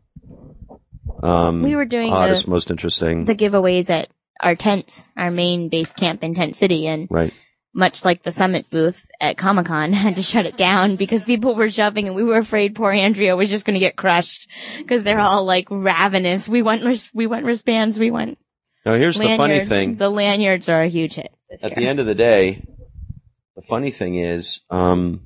[1.22, 4.08] um We were doing oddest, the- most interesting the giveaways at
[4.40, 7.32] our tents, our main base camp in Tent City, and Right.
[7.74, 11.54] Much like the summit booth at Comic Con, had to shut it down because people
[11.54, 15.02] were shoving, and we were afraid poor Andrea was just going to get crushed because
[15.02, 16.48] they're all like ravenous.
[16.48, 18.38] We want we want wristbands, we want
[18.86, 19.96] Now here's the funny thing.
[19.96, 21.32] The lanyards are a huge hit.
[21.62, 21.74] At year.
[21.76, 22.66] the end of the day,
[23.54, 25.20] the funny thing is, um,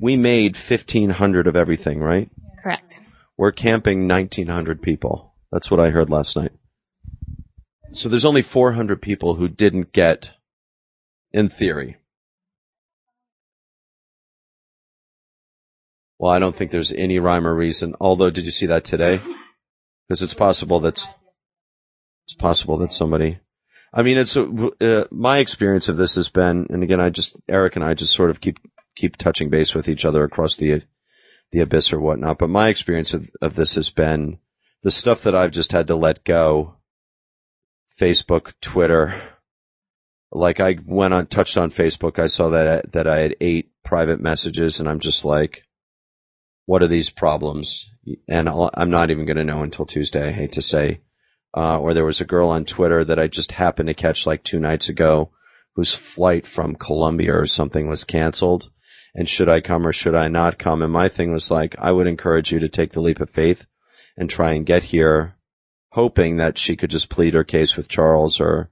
[0.00, 2.30] we made 1500 of everything, right?
[2.62, 3.00] Correct.
[3.36, 5.34] We're camping 1900 people.
[5.50, 6.52] That's what I heard last night.
[7.92, 10.32] So there's only 400 people who didn't get,
[11.32, 11.96] in theory.
[16.18, 17.96] Well, I don't think there's any rhyme or reason.
[18.00, 19.20] Although, did you see that today?
[20.08, 21.08] Because it's possible that's,
[22.26, 23.38] it's possible that somebody,
[23.94, 27.76] I mean, it's, uh, my experience of this has been, and again, I just, Eric
[27.76, 28.58] and I just sort of keep,
[28.94, 30.82] keep touching base with each other across the,
[31.52, 32.38] the abyss or whatnot.
[32.38, 34.38] But my experience of, of this has been
[34.82, 36.76] the stuff that I've just had to let go.
[37.98, 39.31] Facebook, Twitter.
[40.32, 42.18] Like I went on, touched on Facebook.
[42.18, 45.64] I saw that, that I had eight private messages and I'm just like,
[46.66, 47.90] what are these problems?
[48.28, 50.28] And I'll, I'm not even going to know until Tuesday.
[50.28, 51.00] I hate to say.
[51.54, 54.42] Uh, or there was a girl on Twitter that I just happened to catch like
[54.42, 55.32] two nights ago
[55.74, 58.70] whose flight from Colombia or something was canceled.
[59.14, 60.80] And should I come or should I not come?
[60.80, 63.66] And my thing was like, I would encourage you to take the leap of faith
[64.16, 65.36] and try and get here
[65.90, 68.70] hoping that she could just plead her case with Charles or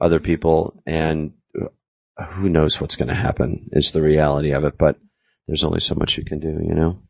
[0.00, 0.82] other people.
[0.86, 4.78] And uh, who knows what's going to happen is the reality of it.
[4.78, 4.98] But
[5.46, 7.00] there's only so much you can do, you know?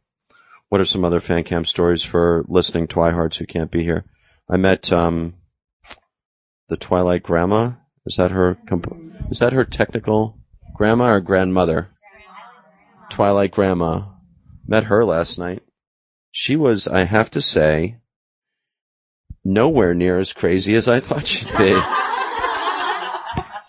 [0.69, 4.05] What are some other fan cam stories for listening Twihards who can't be here?
[4.49, 5.35] I met, um,
[6.69, 7.73] the Twilight grandma.
[8.07, 8.93] Is that her, comp-
[9.31, 10.39] is that her technical
[10.75, 11.89] grandma or grandmother?
[13.11, 14.03] Twilight grandma.
[14.67, 15.63] Met her last night.
[16.33, 17.99] She was, I have to say,
[19.45, 21.81] nowhere near as crazy as I thought she'd be.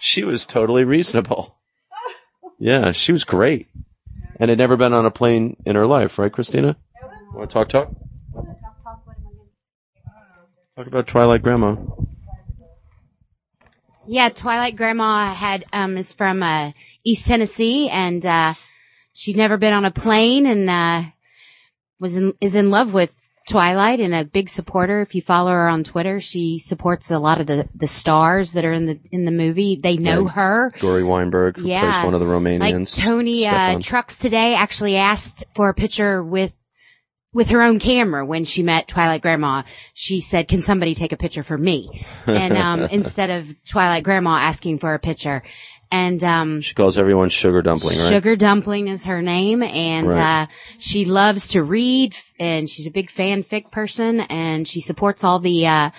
[0.06, 1.58] she was totally reasonable.
[2.60, 3.68] Yeah, she was great.
[4.39, 6.78] And had never been on a plane in her life, right, Christina?
[7.34, 7.91] Want to talk, talk?
[10.76, 11.76] Talk about Twilight Grandma.
[14.08, 16.72] Yeah, Twilight Grandma had um is from uh
[17.04, 18.54] East Tennessee and uh
[19.13, 21.10] she'd never been on a plane and uh
[22.00, 25.01] was in is in love with Twilight and a big supporter.
[25.01, 28.65] If you follow her on Twitter, she supports a lot of the the stars that
[28.65, 29.75] are in the in the movie.
[29.81, 30.34] They know Right.
[30.34, 30.73] her.
[30.79, 31.91] Guri Weinberg, who Yeah.
[31.91, 32.60] plays one of the Romanians.
[32.97, 36.53] Like Toni uh, Trucks today actually asked for a picture with
[37.34, 39.63] with her own camera when she met Twilight Grandma.
[39.93, 44.38] She said, "Can somebody take a picture for me?" And um, instead of Twilight Grandma
[44.38, 45.43] asking for a picture,
[45.91, 48.10] and um, she calls everyone Sugar Dumpling, right?
[48.10, 50.43] Sugar Dumpling is her name, and Right.
[50.43, 55.39] uh, she loves to read, and she's a big fanfic person, and she supports all
[55.39, 55.89] the uh,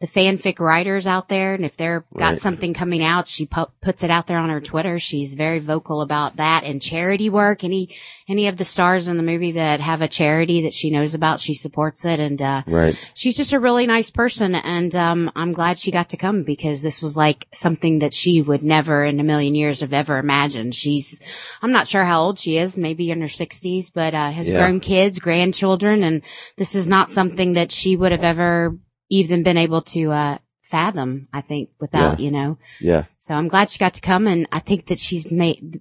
[0.00, 1.54] the fanfic writers out there.
[1.54, 2.40] And if they're got Right.
[2.40, 5.00] something coming out, she pu- puts it out there on her Twitter.
[5.00, 7.64] She's very vocal about that and charity work.
[7.64, 7.88] Any
[8.28, 11.40] any of the stars in the movie that have a charity that she knows about,
[11.40, 12.94] she supports it, and uh, Right.
[13.14, 16.80] she's just a really nice person and um I'm glad she got to come because
[16.82, 20.76] this was like something that she would never in a million years have ever imagined.
[20.76, 21.18] She's
[21.60, 24.58] I'm not sure how old she is, maybe in her 60s, but uh has Yeah.
[24.58, 26.22] grown kids, grandchildren and
[26.56, 28.76] this is not something that she would have ever
[29.08, 32.24] even been able to uh fathom, I think, without, Yeah.
[32.24, 32.58] you know.
[32.80, 33.04] Yeah.
[33.18, 35.80] So I'm glad she got to come and I think that she's made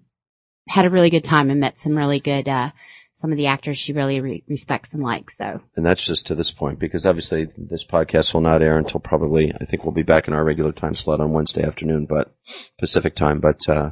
[0.69, 2.71] had a really good time and met some really good uh
[3.13, 5.37] some of the actors she really re- respects and likes.
[5.37, 8.99] So And that's just to this point because obviously this podcast will not air until
[8.99, 12.35] probably, I think we'll be back in our regular time slot on Wednesday afternoon, but
[12.77, 13.91] Pacific time, but, uh,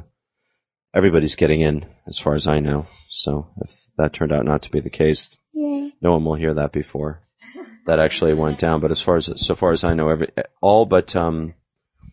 [0.94, 2.86] everybody's getting in as far as I know.
[3.08, 5.92] So if that turned out not to be the case, Yay.
[6.00, 7.22] no one will hear that before
[7.86, 8.80] that actually went down.
[8.80, 10.28] But as far as, so far as I know, every,
[10.60, 11.54] all but, um,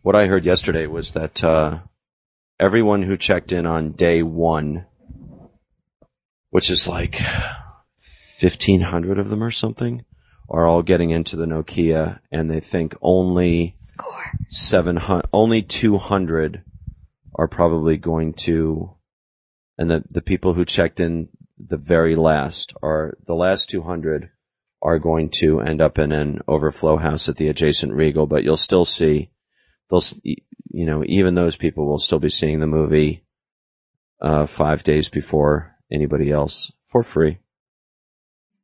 [0.02, 1.80] what I heard yesterday was that, uh,
[2.58, 4.86] everyone who checked in on day one,
[6.50, 7.20] which is like
[8.40, 10.04] 1500 of them or something,
[10.48, 13.74] are all getting into the Nokia and they think only
[14.48, 16.62] 700, only 200
[17.34, 18.94] are probably going to,
[19.78, 24.30] and the, the people who checked in the very last are, the last 200
[24.84, 28.58] are going to end up in an overflow house at the adjacent Regal, but you'll
[28.58, 29.30] still see,
[29.90, 33.24] they'll, you know, even those people will still be seeing the movie,
[34.20, 37.38] uh, five days before anybody else for free.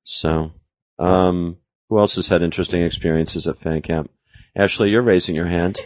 [0.02, 0.52] So,
[0.98, 1.56] um,
[1.88, 4.11] who else has had interesting experiences at fan camp?
[4.54, 5.80] Ashley, you're raising your hand.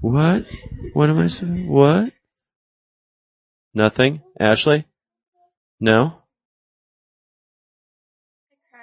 [0.00, 0.46] What?
[0.94, 1.68] What am I saying?
[1.68, 2.12] What?
[3.74, 4.22] Nothing?
[4.38, 4.86] Ashley?
[5.80, 6.22] No?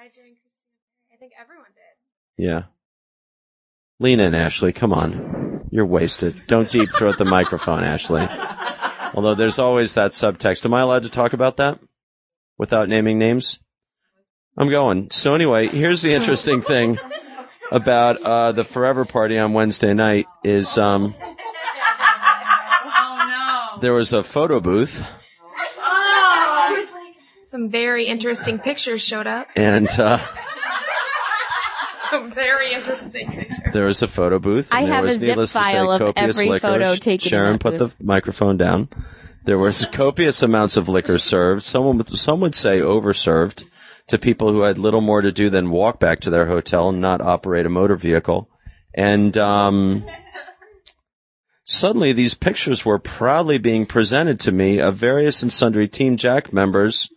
[0.06, 1.14] cried during Christina Perri.
[1.14, 1.96] I think everyone did.
[2.38, 2.62] Yeah.
[3.98, 4.72] Lean in, Ashley.
[4.72, 5.66] Come on.
[5.70, 6.42] You're wasted.
[6.46, 8.28] Don't deep throat the microphone, Ashley.
[9.14, 10.64] Although there's always that subtext.
[10.66, 11.78] Am I allowed to talk about that?
[12.58, 13.58] Without naming names?
[14.58, 15.10] I'm going.
[15.10, 16.98] So anyway, here's the interesting thing
[17.70, 21.14] about, uh, the Forever Party on Wednesday night is, um,
[23.80, 25.04] there was a photo booth
[25.78, 26.86] Oh.
[27.42, 29.48] Some very interesting pictures showed up.
[29.56, 30.18] and, uh,
[32.10, 33.58] Some very interesting pictures.
[33.72, 34.68] There was a photo booth.
[34.72, 36.68] I there have a was, zip needless say, file of copious every liquor.
[36.68, 37.96] photo taken Sharon that put booth.
[37.98, 38.88] the microphone down.
[39.44, 41.62] There was copious amounts of liquor served.
[41.62, 43.64] Someone, would- some would say overserved
[44.08, 47.00] to people who had little more to do than walk back to their hotel and
[47.00, 48.48] not operate a motor vehicle.
[48.94, 50.04] And um,
[51.64, 56.52] suddenly, these pictures were proudly being presented to me of various and sundry Team Jack
[56.52, 57.08] members,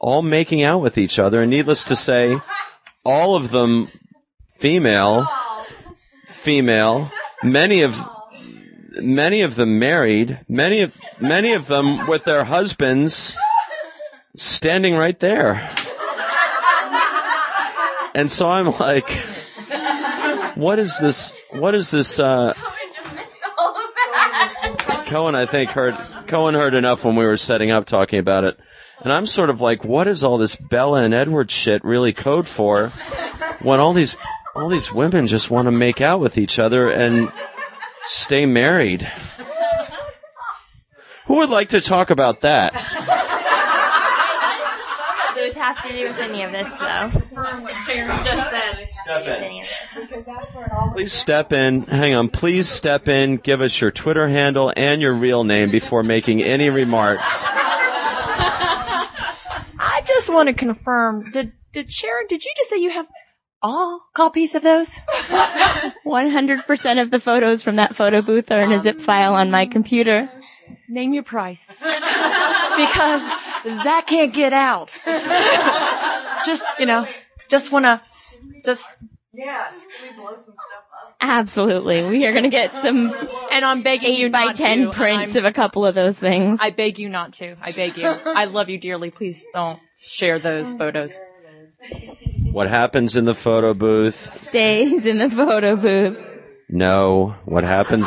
[0.00, 1.42] all making out with each other.
[1.42, 2.38] And needless to say,
[3.04, 3.90] all of them
[4.58, 5.26] female
[6.48, 7.10] female,
[7.42, 8.00] many of
[9.02, 13.36] many of them married, many of many of them with their husbands
[14.34, 15.68] standing right there.
[18.14, 19.10] And so I'm like,
[20.54, 21.34] what is this?
[21.50, 22.18] What is this?
[22.18, 22.54] Uh,
[25.06, 28.58] Cohen, I think heard Cohen heard enough when we were setting up talking about it,
[29.02, 32.48] and I'm sort of like, what is all this Bella and Edward shit really code
[32.48, 32.88] for?
[33.60, 34.16] When all these
[34.58, 37.30] all these women just want to make out with each other and
[38.02, 39.10] stay married.
[41.26, 42.72] Who would like to talk about that?
[45.36, 47.10] Those have to do with any of this, though.
[48.24, 48.88] Just said.
[48.90, 49.44] Step in.
[49.44, 50.08] Any of this.
[50.08, 51.82] Because that's where it all Please step in.
[51.82, 52.28] Hang on.
[52.28, 53.36] Please step in.
[53.36, 57.44] Give us your Twitter handle and your real name before making any remarks.
[59.78, 61.30] I just want to confirm.
[61.30, 62.26] Did did Sharon?
[62.28, 63.06] Did you just say you have
[63.62, 64.98] all copies of those?
[66.06, 69.50] 100% of the photos from that photo booth are in a zip um, file on
[69.50, 70.30] my computer.
[70.88, 73.22] Name your price, because
[73.64, 74.90] that can't get out.
[76.46, 77.06] just you know,
[77.48, 78.02] just wanna,
[78.64, 78.86] just
[79.32, 79.70] Yeah,
[80.02, 81.16] we blow some stuff up.
[81.20, 82.04] Absolutely.
[82.04, 83.12] We are going to get some
[83.50, 86.60] And I'm begging you by not 10 to, prints of a couple of those things.
[86.62, 87.56] I beg you not to.
[87.60, 88.06] I beg you.
[88.06, 89.10] I love you dearly.
[89.10, 91.14] Please don't share those photos.
[92.52, 94.32] What happens in the photo booth?
[94.32, 96.18] Stays in the photo booth.
[96.68, 97.34] No.
[97.44, 98.06] What happens?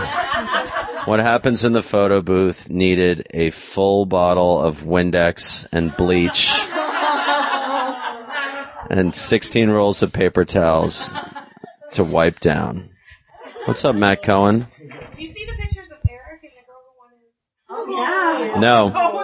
[1.06, 6.52] What happens in the photo booth needed a full bottle of Windex and bleach
[8.92, 11.12] and 16 rolls of paper towels
[11.94, 12.90] to wipe down.
[13.66, 14.68] What's up, Matt Cohen?
[15.16, 18.56] Do you see the pictures of Erik and the girl who won his?
[18.56, 18.92] Oh No.
[18.94, 19.18] Oh,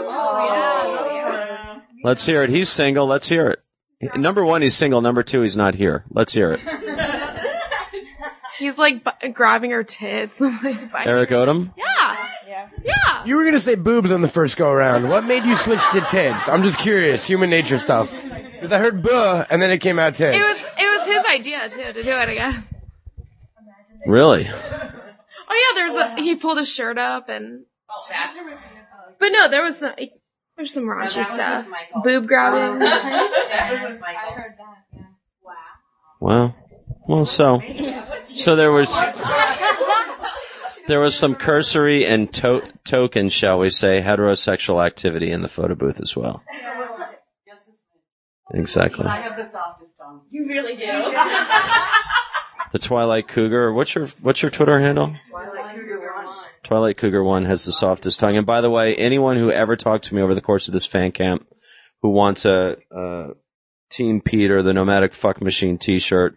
[2.04, 2.50] Let's hear it.
[2.50, 3.08] He's single.
[3.08, 3.60] Let's hear it.
[4.16, 5.02] Number one, he's single.
[5.02, 6.04] Number two, he's not here.
[6.12, 6.62] Let's hear it.
[8.60, 10.42] He's like bu- grabbing her tits.
[10.42, 11.74] like, biting Erik her- Odom?
[11.78, 12.28] Yeah.
[12.48, 12.70] Yeah.
[12.84, 13.24] Yeah.
[13.26, 15.08] You were gonna say boobs on the first go around.
[15.10, 16.50] What made you switch to tits?
[16.50, 18.12] I'm just curious, human nature stuff.
[18.52, 20.36] Because I heard buh, and then it came out tits.
[20.36, 22.30] It was it was his idea too to do it.
[22.30, 22.74] I guess.
[24.08, 24.50] Really?
[24.50, 24.54] Oh
[25.52, 27.64] yeah, there's a he pulled his shirt up and.
[29.20, 29.94] But no, there was some,
[30.58, 31.68] there's some raunchy stuff.
[32.04, 32.82] Boob grabbing.
[33.58, 34.84] Uh, yeah, I heard that.
[34.96, 35.02] Yeah.
[35.42, 35.56] Wow.
[36.20, 36.56] Well,
[37.08, 37.62] well, so,
[38.26, 38.90] so there was,
[40.88, 45.76] there was some cursory and to- token, shall we say, heterosexual activity in the photo
[45.76, 46.44] booth as well.
[48.54, 49.06] Exactly.
[49.06, 50.22] I have the softest tongue.
[50.30, 50.86] You really do.
[52.74, 53.72] The Twilight Cougar.
[53.72, 55.16] What's your What's your Twitter handle?
[55.30, 55.57] Twilight Cougar One.
[56.68, 58.36] Twilight Cougar One has the softest tongue.
[58.36, 60.86] And by the way, anyone who ever talked to me over the course of this
[60.86, 61.48] fan camp
[62.02, 63.30] who wants a, a
[63.90, 66.36] Team Peter, the Nomadic Fuck Machine T-shirt,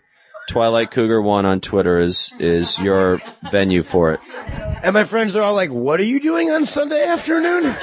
[0.48, 3.20] Twilight Cougar One on Twitter is is your
[3.50, 4.20] venue for it.
[4.84, 7.74] And my friends are all like, "What are you doing on Sunday afternoon?"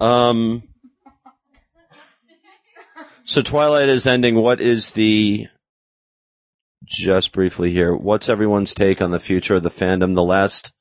[0.00, 0.62] Um.
[3.24, 4.36] So Twilight is ending.
[4.36, 5.48] What is the
[6.86, 7.94] just briefly here?
[7.94, 10.14] What's everyone's take on the future of the fandom?
[10.14, 10.72] The last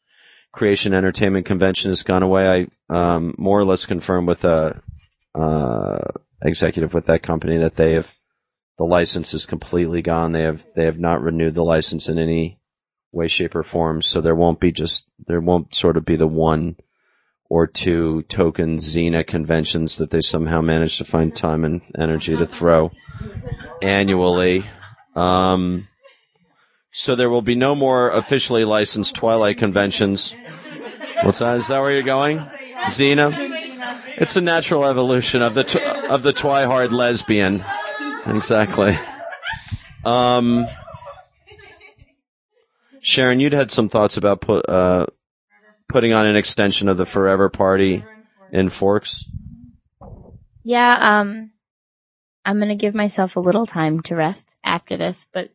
[0.51, 2.67] Creation Entertainment Convention has gone away.
[2.89, 4.81] I um, more or less confirmed with a
[5.33, 5.99] uh,
[6.41, 8.15] executive with that company that they have
[8.77, 10.31] the license is completely gone.
[10.31, 12.59] They have they have not renewed the license in any
[13.11, 14.01] way, shape, or form.
[14.01, 16.77] So there won't be just there won't sort of be the one
[17.49, 22.45] or two token Xena conventions that they somehow managed to find time and energy to
[22.45, 22.91] throw
[23.81, 24.65] annually.
[25.15, 25.87] Um,
[26.95, 30.33] so there will be no more officially licensed Twilight conventions.
[31.23, 31.57] What's that?
[31.57, 32.39] Is that where you're going?
[32.85, 33.33] Xena?
[34.17, 35.75] It's a natural evolution of the tw-
[36.09, 37.65] of the Twihard lesbian.
[38.25, 38.97] Exactly.
[40.05, 40.67] Um,
[43.01, 45.07] Sharon, you'd had some thoughts about put, uh,
[45.89, 48.05] putting on an extension of the Forever Party
[48.53, 49.25] in Forks.
[50.63, 51.51] Yeah, um,
[52.45, 55.49] I'm gonna give myself a little time to rest after this, but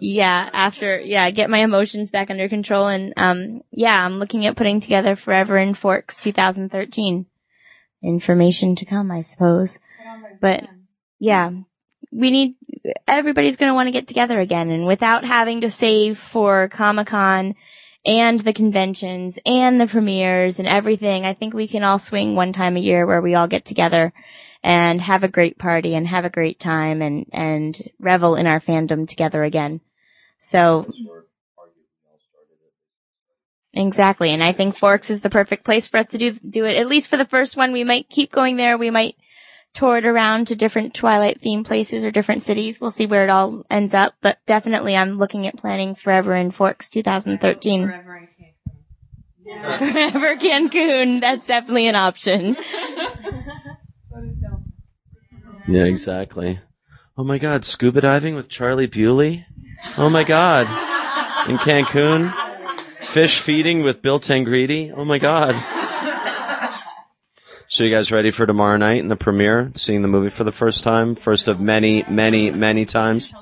[0.00, 4.56] yeah, after, yeah, get my emotions back under control and, um, yeah, I'm looking at
[4.56, 7.26] putting together Forever in Forks 2013.
[8.02, 9.80] Information to come, I suppose.
[10.40, 10.68] But,
[11.18, 11.50] yeah,
[12.12, 12.54] we need,
[13.06, 17.54] everybody's gonna want to get together again and without having to save for Comic-Con
[18.06, 22.52] and the conventions and the premieres and everything, I think we can all swing one
[22.52, 24.12] time a year where we all get together
[24.62, 28.60] and have a great party and have a great time and, and revel in our
[28.60, 29.80] fandom together again.
[30.38, 30.90] So,
[33.72, 34.30] exactly.
[34.30, 36.76] And I think Forks is the perfect place for us to do, do it.
[36.76, 38.78] At least for the first one, we might keep going there.
[38.78, 39.16] We might
[39.74, 42.80] tour it around to different Twilight themed places or different cities.
[42.80, 46.50] We'll see where it all ends up, but definitely I'm looking at planning Forever in
[46.50, 47.86] Forks 2013.
[47.88, 48.28] Forever
[50.36, 51.20] Cancun.
[51.20, 52.56] That's definitely an option.
[55.68, 56.60] Yeah, exactly.
[57.18, 59.44] Oh my God, scuba diving with Charlie Bewley.
[59.96, 60.66] Oh my God,
[61.48, 62.32] in Cancun.
[63.00, 64.92] Fish feeding with Bill Tangradi.
[64.94, 65.54] Oh my God.
[67.68, 69.72] So you guys ready for tomorrow night and the premiere?
[69.74, 71.14] Seeing the movie for the first time?
[71.14, 73.34] First of many, many, many times?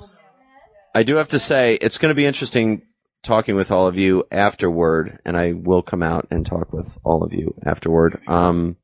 [0.94, 2.82] I do have to say, it's going to be interesting
[3.22, 7.22] talking with all of you afterward, and I will come out and talk with all
[7.22, 8.20] of you afterward.
[8.26, 8.76] Um,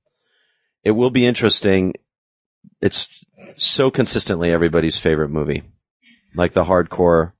[0.84, 1.94] it will be interesting.
[2.80, 3.08] It's
[3.56, 5.62] so consistently everybody's favorite movie.
[6.34, 7.32] Like the hardcore,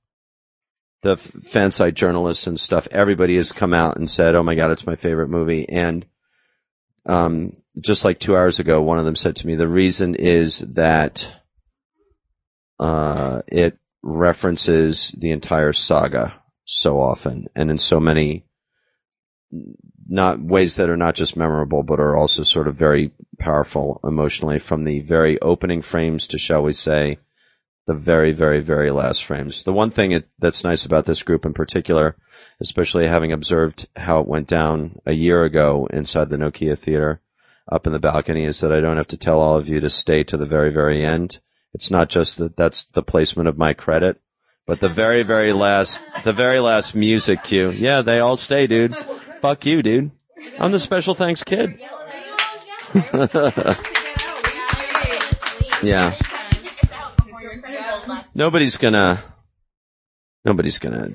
[1.03, 4.71] the fan site journalists and stuff, everybody has come out and said, oh my god,
[4.71, 5.67] it's my favorite movie.
[5.69, 6.05] And,
[7.05, 10.59] um, just like two hours ago, one of them said to me, the reason is
[10.59, 11.31] that,
[12.79, 18.45] uh, it references the entire saga so often and in so many
[20.07, 24.59] not ways that are not just memorable, but are also sort of very powerful emotionally
[24.59, 27.17] from the very opening frames to, shall we say,
[27.85, 29.63] the very, very, very last frames.
[29.63, 32.15] The one thing it, that's nice about this group in particular,
[32.59, 37.21] especially having observed how it went down a year ago inside the Nokia Theater
[37.71, 39.89] up in the balcony, is that I don't have to tell all of you to
[39.89, 41.39] stay to the very, very end.
[41.73, 44.21] It's not just that that's the placement of my credit,
[44.65, 47.71] but the very, very last, the very last music cue.
[47.71, 48.95] Yeah, they all stay, dude.
[49.41, 50.11] Fuck you, dude.
[50.57, 51.79] I'm the special thanks kid.
[55.83, 56.15] yeah.
[58.35, 59.23] Nobody's gonna,
[60.43, 61.11] nobody's gonna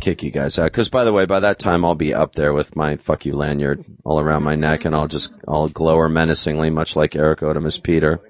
[0.00, 0.72] kick you guys out.
[0.72, 3.34] Cause by the way, by that time I'll be up there with my fuck you
[3.34, 7.66] lanyard all around my neck and I'll just, I'll glower menacingly, much like Erik Odom
[7.66, 8.20] as Peter.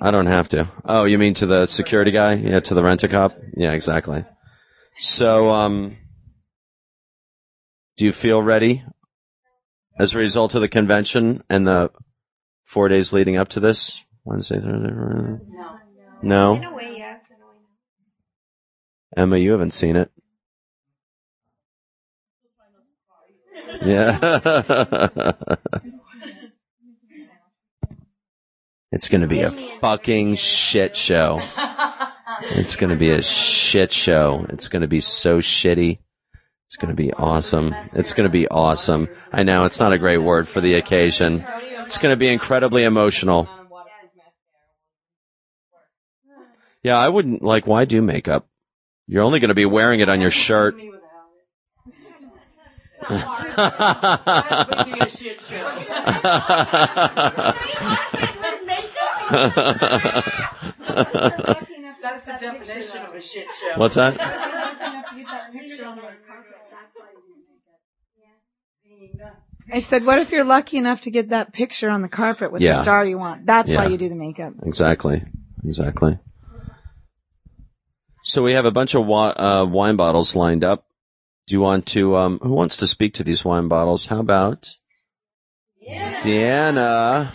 [0.00, 0.70] I don't have to.
[0.84, 2.34] Oh, you mean to the security guy?
[2.34, 3.36] Yeah, to the rent-a-cop?
[3.56, 4.24] Yeah, exactly.
[4.96, 5.96] So, um,
[7.96, 8.84] do you feel ready
[9.98, 11.90] as a result of the convention and the
[12.64, 14.03] four days leading up to this?
[14.24, 15.38] Wednesday, Thursday, Friday?
[15.50, 15.78] No.
[16.22, 16.54] No?
[16.54, 17.30] In a way, yes.
[17.30, 17.56] In a way,
[19.16, 20.10] Emma, you haven't seen it.
[23.84, 24.18] Yeah.
[28.92, 31.40] it's gonna be a fucking shit show.
[32.40, 34.46] It's going to be a shit show.
[34.48, 35.98] It's going to be so shitty.
[36.66, 37.74] It's going to be awesome.
[37.92, 39.08] It's going to be awesome.
[39.32, 41.44] I know it's not a great word for the occasion.
[41.84, 43.48] It's going to be incredibly emotional.
[46.84, 47.66] Yeah, I wouldn't like.
[47.66, 48.46] Why do makeup?
[49.06, 50.76] You're only going to be wearing it on your shirt.
[62.02, 63.76] That's the definition of a shit show.
[63.76, 64.20] What's that?
[69.72, 72.60] I said, what if you're lucky enough to get that picture on the carpet with
[72.60, 72.72] Yeah.
[72.74, 73.46] the star you want?
[73.46, 74.52] That's why you do the makeup.
[74.62, 75.22] Exactly.
[75.64, 76.18] Exactly.
[78.26, 80.86] So we have a bunch of wi- uh, wine bottles lined up.
[81.46, 82.16] Do you want to?
[82.16, 84.06] Um, who wants to speak to these wine bottles?
[84.06, 84.70] How about
[85.86, 87.32] Deanna?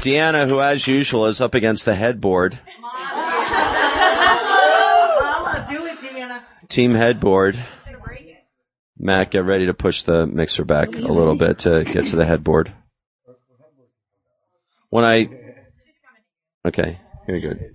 [0.00, 2.58] Deanna, who as usual is up against the headboard,
[6.68, 7.62] team headboard.
[8.98, 12.24] Matt, get ready to push the mixer back a little bit to get to the
[12.24, 12.72] headboard.
[14.88, 15.28] When I,
[16.64, 17.74] okay, very good.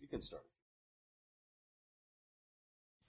[0.00, 0.42] You can start.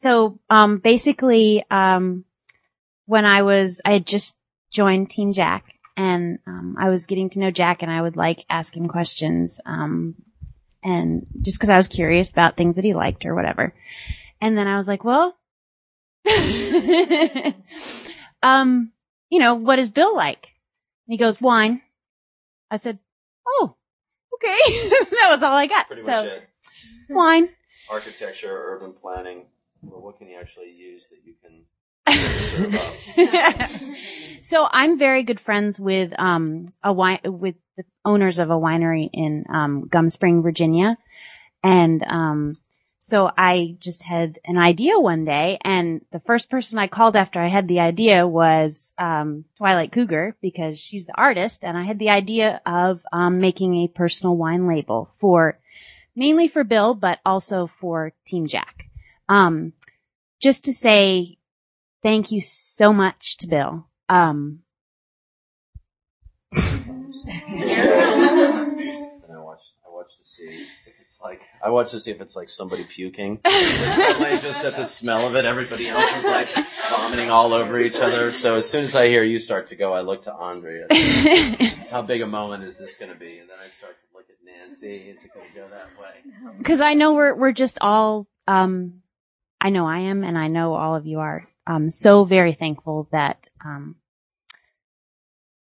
[0.05, 2.25] So, um, basically, um,
[3.07, 4.37] when I was, I had just
[4.69, 5.65] joined Team Jack
[5.97, 9.59] and, um, I was getting to know Jack and I would like ask him questions,
[9.65, 10.13] um,
[10.83, 13.73] and just cause I was curious about things that he liked or whatever.
[14.39, 15.35] And then I was like, well,
[18.43, 18.91] um,
[19.31, 20.49] you know, what is Bill like?
[21.07, 21.81] And he goes, wine.
[22.69, 22.99] I said,
[23.47, 23.75] oh,
[24.35, 24.89] okay.
[25.09, 25.87] that was all I got.
[25.87, 26.41] Pretty so,
[27.09, 27.49] wine.
[27.89, 29.45] Architecture, urban planning.
[29.89, 31.65] Well, what can you actually use that you can?
[34.41, 39.09] so I'm very good friends with um a wine with the owners of a winery
[39.13, 40.97] in um Gum Spring, Virginia.
[41.63, 42.57] And um
[42.99, 47.39] so I just had an idea one day and the first person I called after
[47.39, 51.99] I had the idea was um Twilight Cougar because she's the artist and I had
[51.99, 55.59] the idea of um making a personal wine label for
[56.15, 58.74] mainly for Bill but also for Team Jack.
[59.29, 59.73] Um
[60.41, 61.37] just to say
[62.03, 63.87] thank you so much to Bill.
[64.09, 64.59] Um,
[67.47, 72.21] And I watch, I watch to see if it's like, I watch to see if
[72.21, 73.39] it's like somebody puking.
[73.47, 76.49] Suddenly, just at the smell of it, everybody else is like
[76.89, 78.31] vomiting all over each other.
[78.31, 80.87] So as soon as I hear you start to go, I look to Andrea.
[81.89, 83.39] How big a moment is this going to be?
[83.39, 85.09] And then I start to look at Nancy.
[85.09, 86.63] Is it going to go that way?
[86.63, 89.01] cause I know we're, we're just all, um,
[89.65, 93.09] I know I am and I know all of you are, um, so very thankful
[93.11, 93.95] that, um,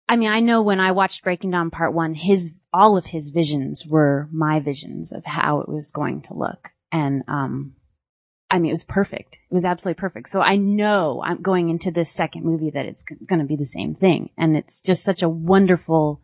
[0.06, 3.30] I mean, I know when I watched Breaking Dawn Part One, his all of his
[3.30, 7.74] visions were my visions of how it was going to look, and um,
[8.50, 9.38] I mean, it was perfect.
[9.50, 10.28] It was absolutely perfect.
[10.28, 13.64] So I know I'm going into this second movie that it's going to be the
[13.64, 16.20] same thing, and it's just such a wonderful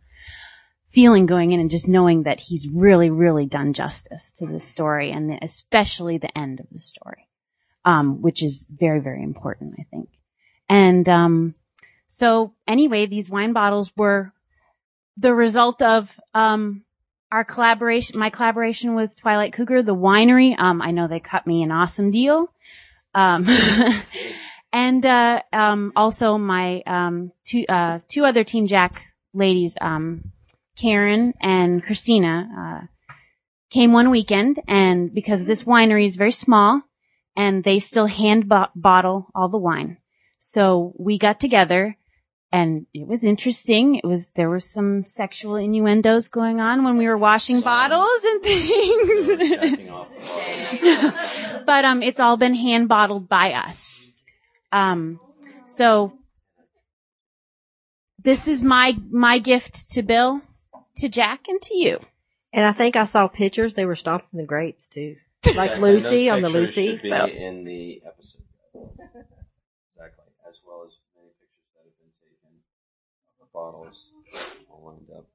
[0.89, 5.09] feeling going in and just knowing that he's really, really done justice to this story,
[5.11, 7.27] and especially the end of the story,
[7.85, 10.09] um, which is very, very important, I think,
[10.69, 11.55] and um.
[12.07, 14.31] So anyway, these wine bottles were
[15.17, 16.83] the result of um,
[17.31, 20.57] our collaboration, my collaboration with Twilight Cougar, the winery.
[20.57, 22.53] Um, I know they cut me an awesome deal.
[23.15, 23.47] Um,
[24.73, 29.01] and uh, um, also my um, two uh, two other Team Jack
[29.33, 30.31] ladies, um,
[30.77, 32.87] Karen and Christina, uh,
[33.71, 36.81] came one weekend, and because this winery is very small,
[37.35, 39.97] and they still hand bo- bottle all the wine,
[40.39, 41.97] so we got together
[42.53, 43.95] and it was interesting.
[43.95, 48.43] It was there were some sexual innuendos going on when we were washing bottles and
[48.43, 49.27] things.
[51.65, 53.97] but um, it's all been hand bottled by us.
[54.71, 55.19] Um,
[55.65, 56.13] so
[58.19, 60.39] this is my my gift to Bill,
[60.97, 61.99] to Jack, and to you.
[62.53, 63.73] And I think I saw pictures.
[63.73, 65.15] They were stomping the grapes too,
[65.55, 66.91] like And Lucy on the Lucy.
[66.91, 68.41] should be So in the episode.
[68.73, 72.51] Exactly, as well as many pictures that have been taken
[73.29, 74.11] of the bottles
[74.69, 75.25] all lined up.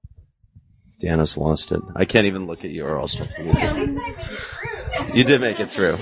[1.00, 1.80] Deanna's lost it.
[1.94, 5.16] I can't even look at you or I'll start to lose it.
[5.16, 5.98] You did make it through.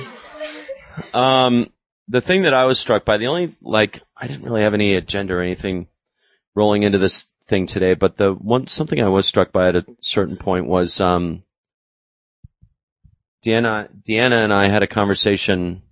[1.12, 1.70] Um,
[2.08, 4.94] the thing that I was struck by, the only, like, I didn't really have any
[4.94, 5.88] agenda or anything
[6.54, 9.84] rolling into this thing today, but the one, something I was struck by at a
[10.00, 11.42] certain point was, um,
[13.46, 15.82] Deanna, Deanna and I had a conversation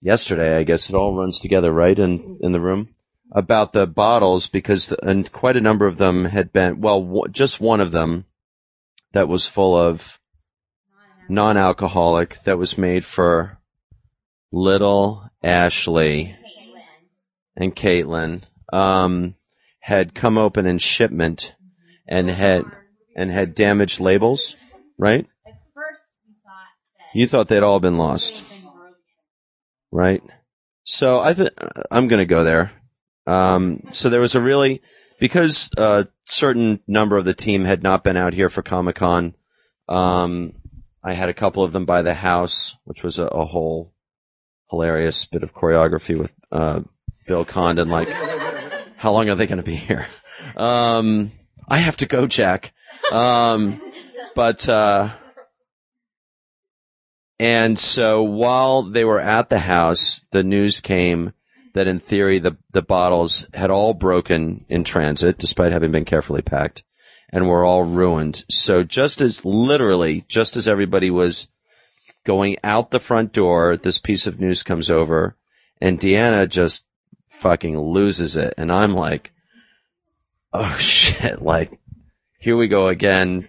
[0.00, 0.56] yesterday.
[0.56, 1.98] I guess it all runs together, right?
[1.98, 2.94] In, in the room.
[3.32, 7.28] about the bottles because the, and quite a number of them had been well, w-
[7.30, 8.24] just one of them
[9.12, 10.18] that was full of
[11.28, 13.58] non-alcoholic that was made for
[14.50, 16.34] little Ashley
[17.56, 19.34] and Caitlin um,
[19.80, 21.54] had come open in shipment
[22.08, 22.64] and had
[23.14, 24.56] and had damaged labels,
[24.98, 25.26] right?
[27.14, 28.42] You thought they'd all been lost,
[29.90, 30.22] right?
[30.84, 31.50] So I th-
[31.90, 32.72] I'm going to go there.
[33.26, 34.82] Um, so there was a really
[35.18, 39.34] because a certain number of the team had not been out here for Comic Con.
[39.88, 40.54] Um,
[41.02, 43.92] I had a couple of them by the house, which was a, a whole
[44.70, 46.80] hilarious bit of choreography with uh,
[47.26, 47.88] Bill Condon.
[47.88, 48.08] Like,
[48.96, 50.06] how long are they going to be here?
[50.56, 51.32] Um,
[51.68, 52.72] I have to go, Jack.
[53.12, 53.80] Um,
[54.34, 55.10] but uh,
[57.40, 61.32] and so while they were at the house, the news came
[61.72, 66.42] that in theory the the bottles had all broken in transit, despite having been carefully
[66.42, 66.84] packed,
[67.30, 68.44] and were all ruined.
[68.50, 71.48] So just as literally, just as everybody was
[72.24, 75.34] going out the front door, this piece of news comes over,
[75.80, 76.84] and Deanna just
[77.30, 79.32] fucking loses it, and I'm like,
[80.52, 81.80] oh shit, like
[82.38, 83.48] here we go again.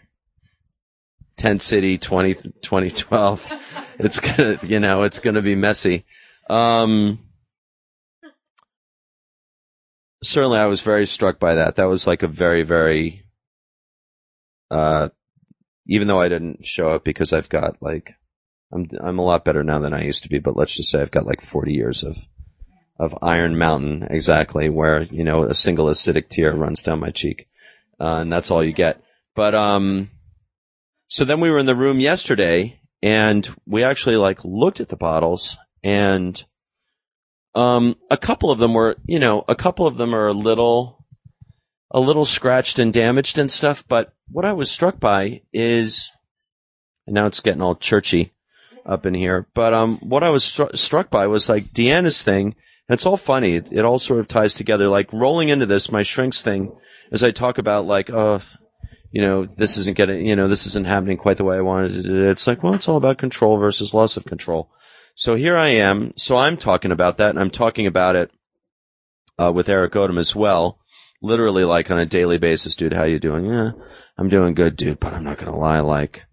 [1.41, 3.95] Tent City 20, 2012.
[3.97, 6.05] it's gonna, you know, it's gonna be messy.
[6.47, 7.17] Um,
[10.21, 11.77] certainly I was very struck by that.
[11.77, 13.23] That was like a very, very,
[14.69, 15.09] uh,
[15.87, 18.11] even though I didn't show up because I've got like,
[18.71, 21.01] I'm, I'm a lot better now than I used to be, but let's just say
[21.01, 22.17] I've got like 40 years of,
[22.99, 27.47] of Iron Mountain, exactly, where, you know, a single acidic tear runs down my cheek.
[27.99, 29.03] Uh, and that's all you get.
[29.33, 30.11] But, um,
[31.11, 34.95] so then we were in the room yesterday and we actually like looked at the
[34.95, 36.41] bottles and,
[37.53, 41.05] um, a couple of them were, you know, a couple of them are a little,
[41.91, 43.85] a little scratched and damaged and stuff.
[43.85, 46.09] But what I was struck by is,
[47.05, 48.31] and now it's getting all churchy
[48.85, 49.49] up in here.
[49.53, 52.55] But um, what I was stru- struck by was like Deanna's thing.
[52.87, 53.55] And it's all funny.
[53.55, 54.87] It, it all sort of ties together.
[54.87, 56.71] Like rolling into this, my shrinks thing,
[57.11, 58.39] as I talk about like, oh,
[59.11, 62.05] you know, this isn't getting, you know, this isn't happening quite the way I wanted
[62.05, 62.29] it.
[62.29, 64.71] It's like, well, it's all about control versus loss of control.
[65.15, 66.13] So here I am.
[66.15, 68.31] So I'm talking about that, and I'm talking about it
[69.37, 70.79] uh, with Erik Odom as well.
[71.21, 72.93] Literally, like on a daily basis, dude.
[72.93, 73.45] How you doing?
[73.45, 73.71] Yeah,
[74.17, 74.99] I'm doing good, dude.
[74.99, 76.23] But I'm not gonna lie, like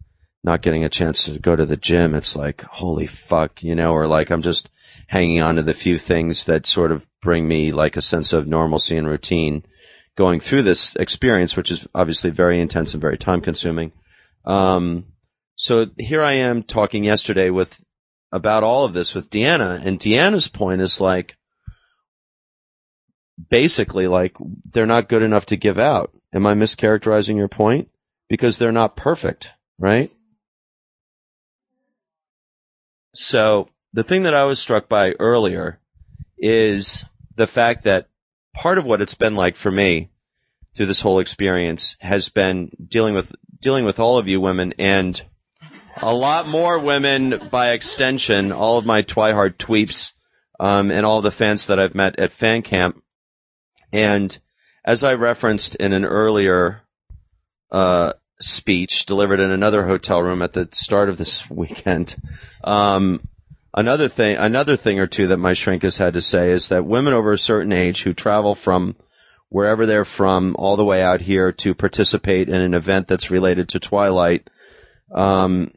[0.44, 2.14] not getting a chance to go to the gym.
[2.14, 4.70] It's like holy fuck, you know, or like I'm just
[5.08, 8.46] hanging on to the few things that sort of bring me like a sense of
[8.46, 9.64] normalcy and routine
[10.18, 13.92] going through this experience, which is obviously very intense and very time consuming.
[14.44, 15.06] Um,
[15.54, 17.80] so here I am talking yesterday with
[18.32, 21.36] about all of this with Deanna, and Deanna's point is like
[23.48, 24.36] basically like
[24.68, 26.10] they're not good enough to give out.
[26.34, 27.88] Am I mischaracterizing your point?
[28.28, 30.10] Because they're not perfect, right?
[33.14, 35.78] So the thing that I was struck by earlier
[36.36, 37.04] is
[37.36, 38.08] the fact that
[38.58, 40.10] part of what it's been like for me
[40.74, 45.22] through this whole experience has been dealing with dealing with all of you women and
[46.02, 50.12] a lot more women by extension, all of my Twihard tweeps,
[50.58, 53.02] um, and all the fans that I've met at fan camp.
[53.92, 54.36] And
[54.84, 56.82] as I referenced in an earlier,
[57.70, 62.16] uh, speech delivered in another hotel room at the start of this weekend,
[62.64, 63.20] um,
[63.74, 66.86] another thing, another thing or two that my shrink has had to say is that
[66.86, 68.96] women over a certain age who travel from
[69.48, 73.68] wherever they're from all the way out here to participate in an event that's related
[73.70, 74.48] to Twilight,
[75.14, 75.72] um,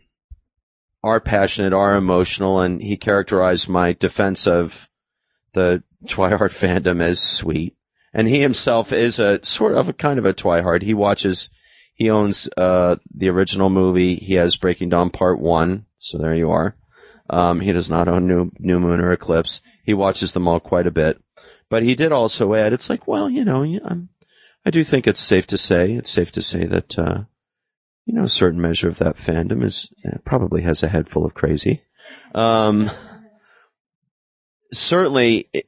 [1.04, 4.90] are passionate, are emotional, and he characterized my defense of
[5.54, 7.76] the Twihard fandom as sweet.
[8.14, 10.82] And he himself is a sort of a kind of a Twihard.
[10.82, 11.50] He watches,
[11.94, 14.16] he owns uh, the original movie.
[14.16, 16.76] He has Breaking Dawn Part One, so there you are.
[17.32, 19.62] Um, he does not own New New Moon or Eclipse.
[19.84, 21.20] He watches them all quite a bit,
[21.70, 24.10] but he did also add, "It's like, well, you know, I'm,
[24.64, 27.24] I do think it's safe to say, it's safe to say that." Uh,
[28.06, 31.26] you know, a certain measure of that fandom is uh, probably has a head full
[31.26, 31.84] of crazy.
[32.34, 32.90] Um,
[34.74, 35.68] certainly, it,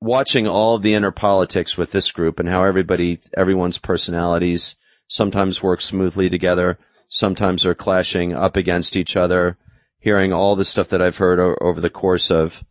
[0.00, 4.76] watching all of the inner politics with this group and how everybody, everyone's personalities
[5.08, 9.56] sometimes work smoothly together, sometimes are clashing up against each other.
[10.02, 12.64] Hearing all the stuff that I've heard o- over the course of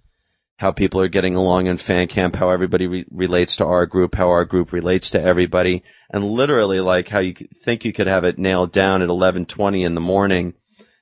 [0.58, 4.16] how people are getting along in fan camp, how everybody re- relates to our group,
[4.16, 8.26] how our group relates to everybody, and literally like how you think you could have
[8.26, 10.54] it nailed down at 11:20 in the morning,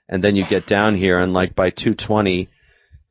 [0.08, 2.48] and then you get down here and like by 2:20,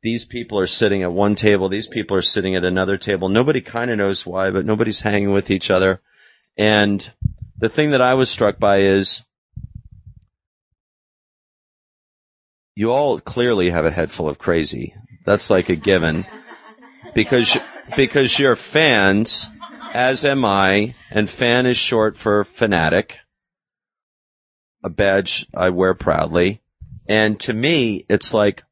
[0.01, 3.27] these people are sitting at one table, these people are sitting at another table.
[3.27, 6.01] Nobody kind of knows why, but nobody's hanging with each other.
[6.57, 7.11] And
[7.57, 9.23] the thing that I was struck by is
[12.79, 14.95] you all clearly have a head full of crazy.
[15.25, 16.25] That's like a given
[17.13, 17.57] because
[17.97, 19.49] because you're fans,
[19.93, 23.17] as am I, and fan is short for fanatic.
[24.81, 26.61] A badge I wear proudly,
[27.05, 28.63] and to me, it's like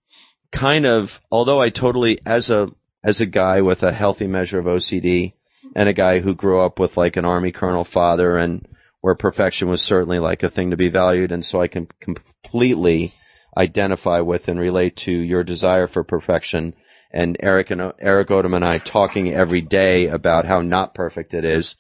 [0.53, 1.19] kind of.
[1.29, 2.71] Although I totally, as a
[3.03, 5.33] as a guy with a healthy measure of OCD,
[5.75, 8.65] and a guy who grew up with like an army colonel father, and
[9.01, 13.11] where perfection was certainly like a thing to be valued, and so I can completely
[13.57, 16.73] identify with and relate to your desire for perfection
[17.11, 21.45] and Erik and Erik Odom and I talking every day about how not perfect it
[21.45, 21.75] is.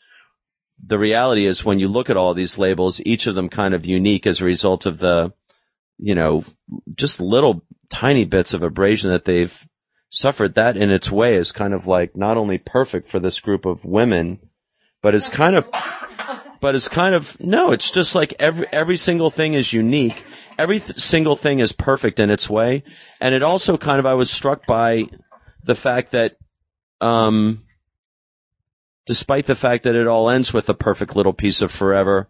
[0.87, 3.85] The reality is when you look at all these labels, each of them kind of
[3.85, 5.33] unique as a result of the,
[5.97, 6.43] you know,
[6.95, 9.67] just little tiny bits of abrasion that they've
[10.09, 10.55] suffered.
[10.55, 13.83] That in its way is kind of like not only perfect for this group of
[13.83, 14.39] women,
[15.01, 15.67] but it's kind of,
[16.61, 20.23] but it's kind of, no, it's just like every, every single thing is unique
[20.57, 22.83] every th- single thing is perfect in its way.
[23.19, 25.05] And it also kind of, I was struck by
[25.63, 26.37] the fact that,
[27.01, 27.63] um,
[29.05, 32.29] despite the fact that it all ends with a perfect little piece of forever,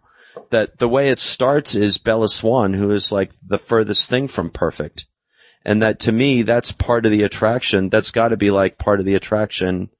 [0.50, 4.50] that the way it starts is Bella Swan, who is like the furthest thing from
[4.50, 5.06] perfect.
[5.64, 7.88] And that to me, that's part of the attraction.
[7.88, 9.90] That's got to be like part of the attraction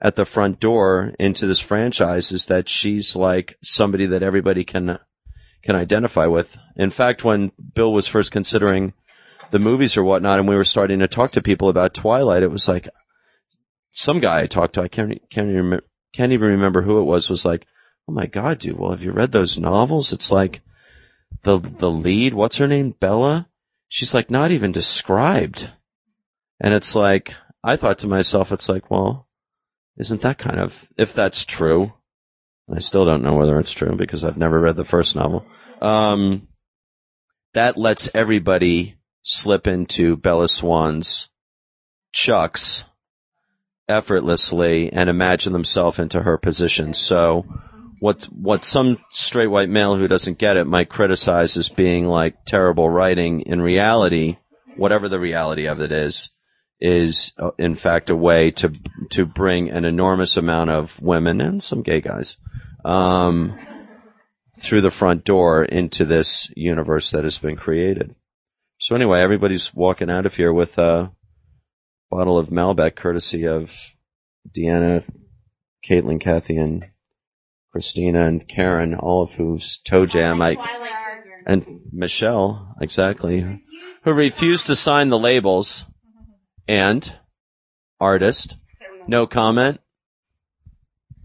[0.00, 4.98] at the front door into this franchise is that she's like somebody that everybody can
[5.64, 6.58] can identify with.
[6.76, 8.92] In fact, when Bill was first considering
[9.50, 12.50] the movies or whatnot, and we were starting to talk to people about Twilight, it
[12.50, 12.88] was like
[13.90, 17.04] some guy I talked to, I can't can't even remember, can't even remember who it
[17.04, 17.66] was, was like,
[18.08, 18.78] "Oh my god, dude!
[18.78, 20.12] Well, have you read those novels?
[20.12, 20.60] It's like
[21.42, 23.48] the the lead, what's her name, Bella?
[23.88, 25.70] She's like not even described."
[26.60, 29.26] And it's like I thought to myself, it's like, well,
[29.96, 31.94] isn't that kind of if that's true?
[32.72, 35.44] I still don't know whether it's true because I've never read the first novel.
[35.82, 36.48] Um,
[37.52, 41.28] that lets everybody slip into Bella Swan's
[42.12, 42.84] chucks
[43.88, 46.94] effortlessly and imagine themselves into her position.
[46.94, 47.46] So
[48.00, 52.44] what what some straight white male who doesn't get it might criticize as being like
[52.46, 54.38] terrible writing in reality,
[54.76, 56.30] whatever the reality of it is,
[56.80, 58.72] is uh, in fact a way to
[59.10, 62.38] to bring an enormous amount of women and some gay guys
[62.84, 63.58] um,
[64.58, 68.14] through the front door into this universe that has been created.
[68.78, 71.12] So anyway, everybody's walking out of here with a
[72.10, 73.74] bottle of Malbec, courtesy of
[74.50, 75.04] Deanna,
[75.84, 76.84] Caitlin, Kathy, and
[77.72, 80.56] Christina and Karen, all of whose toe jam I
[81.46, 83.60] and Michelle exactly,
[84.04, 85.84] who refused to sign the labels,
[86.68, 87.14] and
[88.00, 88.56] artist,
[89.06, 89.80] no comment.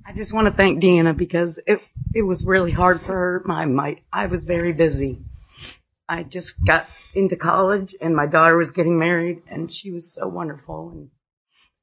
[0.09, 3.43] I just want to thank Deanna because it it was really hard for her.
[3.45, 5.19] My my I was very busy.
[6.09, 10.27] I just got into college and my daughter was getting married and she was so
[10.27, 11.09] wonderful and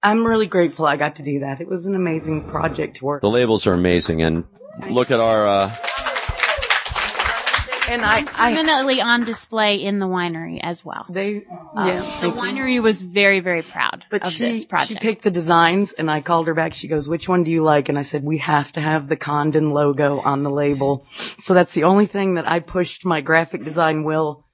[0.03, 1.61] I'm really grateful I got to do that.
[1.61, 3.21] It was an amazing project to work.
[3.21, 4.45] The labels are amazing and
[4.91, 5.77] look at our uh,
[7.89, 11.07] and I, permanently on display in the winery as well.
[11.09, 12.41] They, Um, yeah, the thank you.
[12.41, 14.89] winery was very, very proud But of she, this project.
[14.91, 16.75] she picked the designs and I called her back.
[16.75, 17.89] She goes, which one do you like?
[17.89, 21.05] And I said, we have to have the Condon logo on the label.
[21.09, 24.45] So that's the only thing that I pushed my graphic design will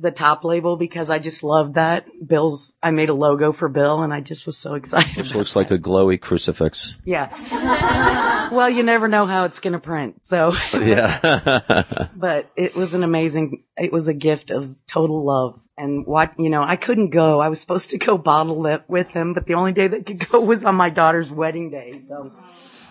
[0.00, 2.06] the top label because I just loved that.
[2.24, 5.16] Bill's, I made a logo for Bill and I just was so excited.
[5.16, 6.94] which looks like a glowy crucifix.
[7.04, 8.50] Yeah.
[8.50, 10.20] well, you never know how it's going to print.
[10.22, 12.08] So, yeah.
[12.16, 15.60] but it was an amazing, it was a gift of total love.
[15.76, 17.40] And what, you know, I couldn't go.
[17.40, 20.28] I was supposed to go bottle it with him, but the only day that could
[20.28, 21.92] go was on my daughter's wedding day.
[21.92, 22.32] So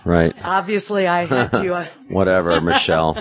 [0.03, 0.35] right.
[0.43, 3.13] obviously I had to, uh, Whatever, Michelle.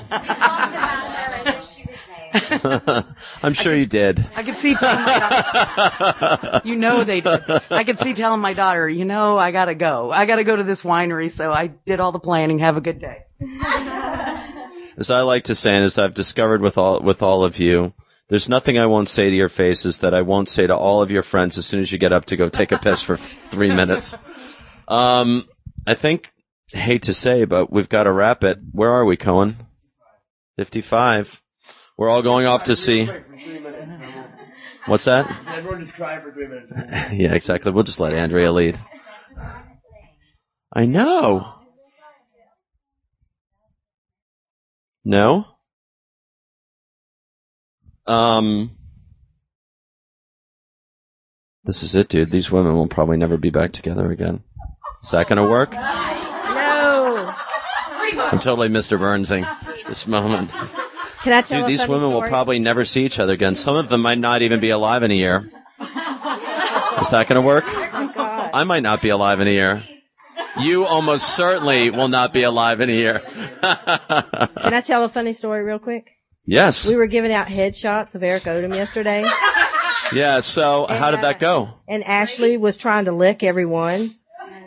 [3.42, 4.26] I'm sure you did.
[4.34, 7.42] I could see telling my daughter, you know they did.
[7.70, 10.10] I could see telling my daughter, you know, I gotta go.
[10.10, 11.30] I gotta go to this winery.
[11.30, 12.58] So I did all the planning.
[12.60, 13.24] Have a good day.
[14.98, 17.92] As I like to say, and as I've discovered with all with all of you,
[18.28, 21.10] there's nothing I won't say to your faces that I won't say to all of
[21.10, 23.16] your friends as soon as you get up to go take a piss for
[23.50, 24.14] three minutes.
[24.88, 25.46] Um,
[25.86, 26.28] I think,
[26.72, 28.58] hate to say, but we've got to wrap it.
[28.72, 29.66] Where are we, Cohen?
[30.56, 31.42] Fifty-five.
[31.96, 33.08] We're all going off to see.
[34.86, 35.26] What's that?
[35.48, 36.72] Everyone just cry for three minutes.
[37.12, 37.72] yeah, exactly.
[37.72, 38.80] We'll just let Andrea lead.
[40.72, 41.52] I know.
[45.04, 45.46] No?
[48.06, 48.76] Um,
[51.66, 52.30] This is it, dude.
[52.30, 54.44] These women will probably never be back together again.
[55.02, 55.72] Is that going to work?
[55.72, 57.34] No.
[58.18, 58.96] I'm totally Mr.
[58.96, 59.44] Burnsing
[59.88, 60.48] this moment.
[61.26, 63.56] Can I tell Dude, a these women will probably never see each other again.
[63.56, 65.50] Some of them might not even be alive in a year.
[65.80, 67.64] Is that going to work?
[67.66, 69.82] Oh I might not be alive in a year.
[70.60, 73.18] You almost certainly will not be alive in a year.
[73.60, 76.12] Can I tell a funny story real quick?
[76.44, 76.86] yes.
[76.88, 79.28] We were giving out headshots of Erik Odom yesterday,
[80.12, 80.38] Yeah.
[80.38, 81.74] So how did that uh, go?
[81.88, 84.12] and Ashley was trying to lick everyone.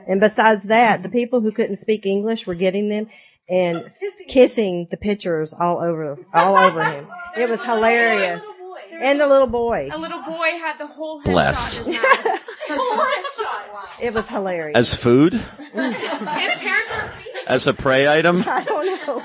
[0.08, 3.08] And besides that, the people who couldn't speak English were getting them
[3.50, 3.88] and
[4.28, 7.08] kissing the pictures all over, all over him.
[7.38, 8.44] It was hilarious.
[8.92, 9.90] And the little boy.
[9.92, 11.78] A little boy had the whole Bless.
[11.80, 14.00] headshot in his mouth.
[14.02, 14.76] It was hilarious.
[14.76, 15.34] As food?
[15.74, 17.12] His parents are
[17.48, 18.44] As a prey item?
[18.48, 19.24] I don't know.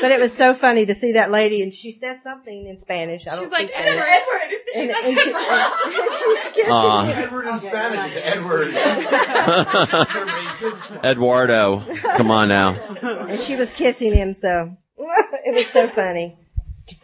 [0.00, 3.26] But it was so funny to see that lady, and she said something in Spanish.
[3.26, 4.22] I don't She's like, speak Edward, Spanish.
[4.22, 4.50] Edward.
[4.72, 6.18] She's And- like, and she- Edward.
[6.18, 7.02] she's kissing Aw.
[7.04, 7.18] him.
[7.24, 8.68] Edward in Spanish is Edward.
[11.04, 11.84] Eduardo.
[12.16, 12.70] Come on now.
[13.02, 16.36] and she was kissing him, so it was so funny.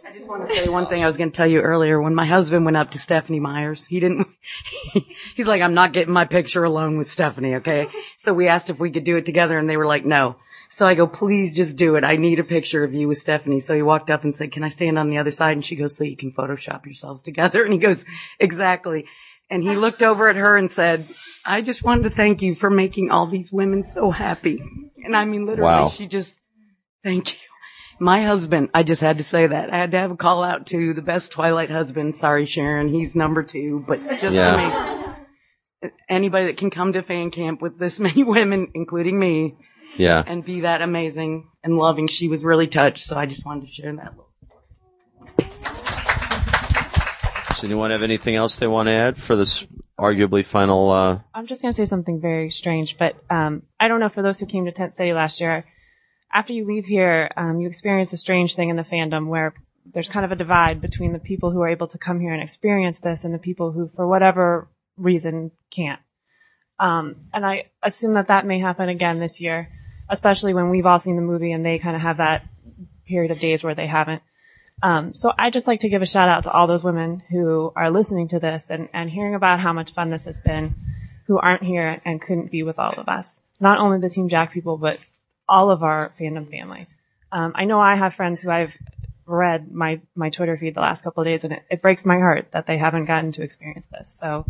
[0.06, 2.00] I just want to say one thing I was going to tell you earlier.
[2.00, 4.28] When my husband went up to Stephenie Myers, he didn't,
[5.34, 7.88] he's like, I'm not getting my picture alone with Stephenie, okay?
[8.16, 10.36] So we asked if we could do it together and they were like, no.
[10.74, 12.02] So I go, please just do it.
[12.02, 13.60] I need a picture of you with Stephenie.
[13.60, 15.52] So he walked up and said, can I stand on the other side?
[15.52, 17.62] And she goes, so you can Photoshop yourselves together.
[17.64, 18.04] And he goes,
[18.40, 19.06] exactly.
[19.48, 21.06] And he looked over at her and said,
[21.46, 24.60] I just wanted to thank you for making all these women so happy.
[25.04, 25.88] And I mean, literally, Wow.
[25.90, 26.40] she just,
[27.04, 27.48] thank you.
[28.00, 29.72] My husband, I just had to say that.
[29.72, 32.16] I had to have a call out to the best Twilight husband.
[32.16, 34.56] Sorry, Sharon, he's number two, but just Yeah.
[34.56, 39.54] to me, anybody that can come to fan camp with this many women, including me,
[39.96, 40.22] Yeah.
[40.26, 43.04] and be that amazing and loving, she was really touched.
[43.04, 44.14] So I just wanted to share that.
[47.50, 49.64] Does anyone have anything else they want to add for this
[49.98, 50.90] arguably final?
[50.90, 54.22] Uh, I'm just going to say something very strange, but um, I don't know for
[54.22, 55.64] those who came to Tent City last year.
[56.32, 59.54] After you leave here, um, you experience a strange thing in the fandom where
[59.86, 62.42] there's kind of a divide between the people who are able to come here and
[62.42, 66.00] experience this and the people who, for whatever reason, can't.
[66.80, 69.68] Um, and I assume that that may happen again this year,
[70.08, 72.46] especially when we've all seen the movie and they kind of have that
[73.06, 74.22] period of days where they haven't.
[74.82, 77.72] Um, so I just like to give a shout out to all those women who
[77.76, 80.74] are listening to this and, and hearing about how much fun this has been,
[81.26, 83.42] who aren't here and couldn't be with all of us.
[83.60, 84.98] Not only the Team Jack people, but
[85.48, 86.86] all of our fandom family.
[87.30, 88.76] Um, I know I have friends who I've
[89.26, 92.18] read my, my Twitter feed the last couple of days and it, it breaks my
[92.18, 94.18] heart that they haven't gotten to experience this.
[94.20, 94.44] So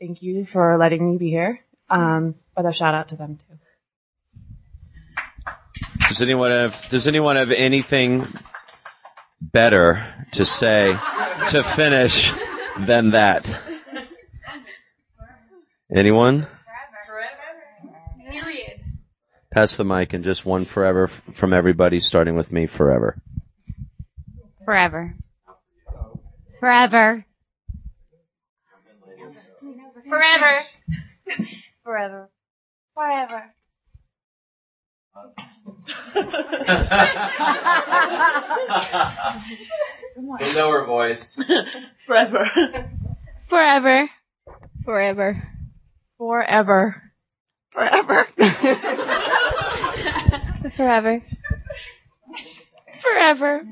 [0.00, 1.60] thank you for letting me be here.
[1.88, 3.58] Um, but a shout out to them too.
[6.10, 8.26] Does anyone have Does anyone have anything
[9.40, 10.98] better to say
[11.50, 12.32] to finish
[12.80, 13.56] than that?
[15.94, 16.48] Anyone?
[18.28, 18.80] Period.
[19.52, 22.66] Pass the mic and just one forever from everybody, starting with me.
[22.66, 23.22] Forever.
[24.64, 25.14] Forever.
[26.58, 27.24] Forever.
[30.08, 30.64] Forever.
[31.84, 32.30] Forever.
[32.96, 33.54] Forever.
[40.16, 41.42] We know her voice.
[42.06, 42.46] Forever.
[43.46, 44.10] Forever.
[44.84, 45.42] Forever.
[46.18, 47.12] Forever.
[47.72, 48.26] Forever.
[50.76, 51.22] Forever.
[53.00, 53.66] Forever.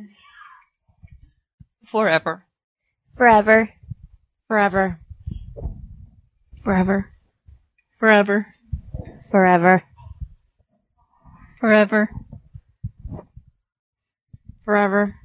[1.83, 2.45] Forever.
[3.15, 3.75] Forever.
[4.47, 5.01] Forever.
[6.57, 7.11] Forever.
[7.99, 8.55] Forever.
[9.31, 9.88] Forever.
[11.59, 12.09] Forever.
[14.65, 15.17] Forever.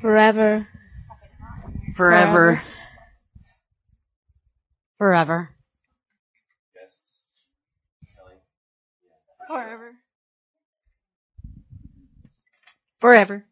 [0.00, 0.66] Forever.
[1.94, 2.62] Forever.
[4.98, 5.50] Forever.
[9.46, 9.94] Forever.
[13.00, 13.44] Forever.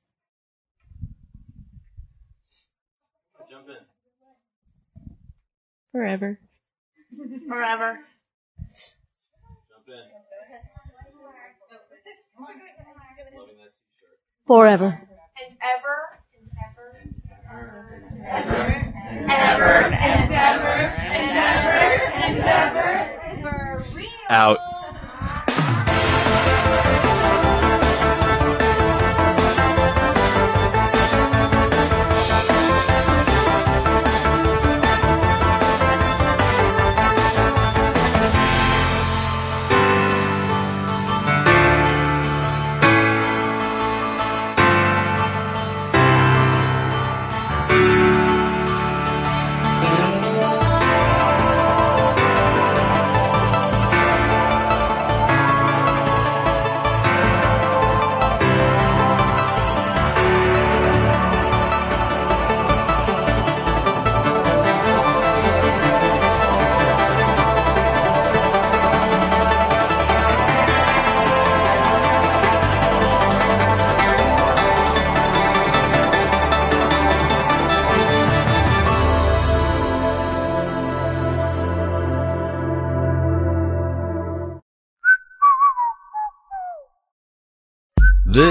[3.48, 3.76] Jump in.
[5.92, 6.38] Forever.
[7.48, 8.00] Forever.
[9.68, 10.31] Jump in.
[14.46, 14.86] Forever.
[14.86, 16.18] And ever.
[16.34, 16.98] And ever.
[18.32, 19.72] And ever.
[19.94, 20.68] And ever.
[21.12, 22.02] And ever.
[22.14, 23.82] And ever.
[23.88, 24.08] For real.
[24.28, 24.58] Out.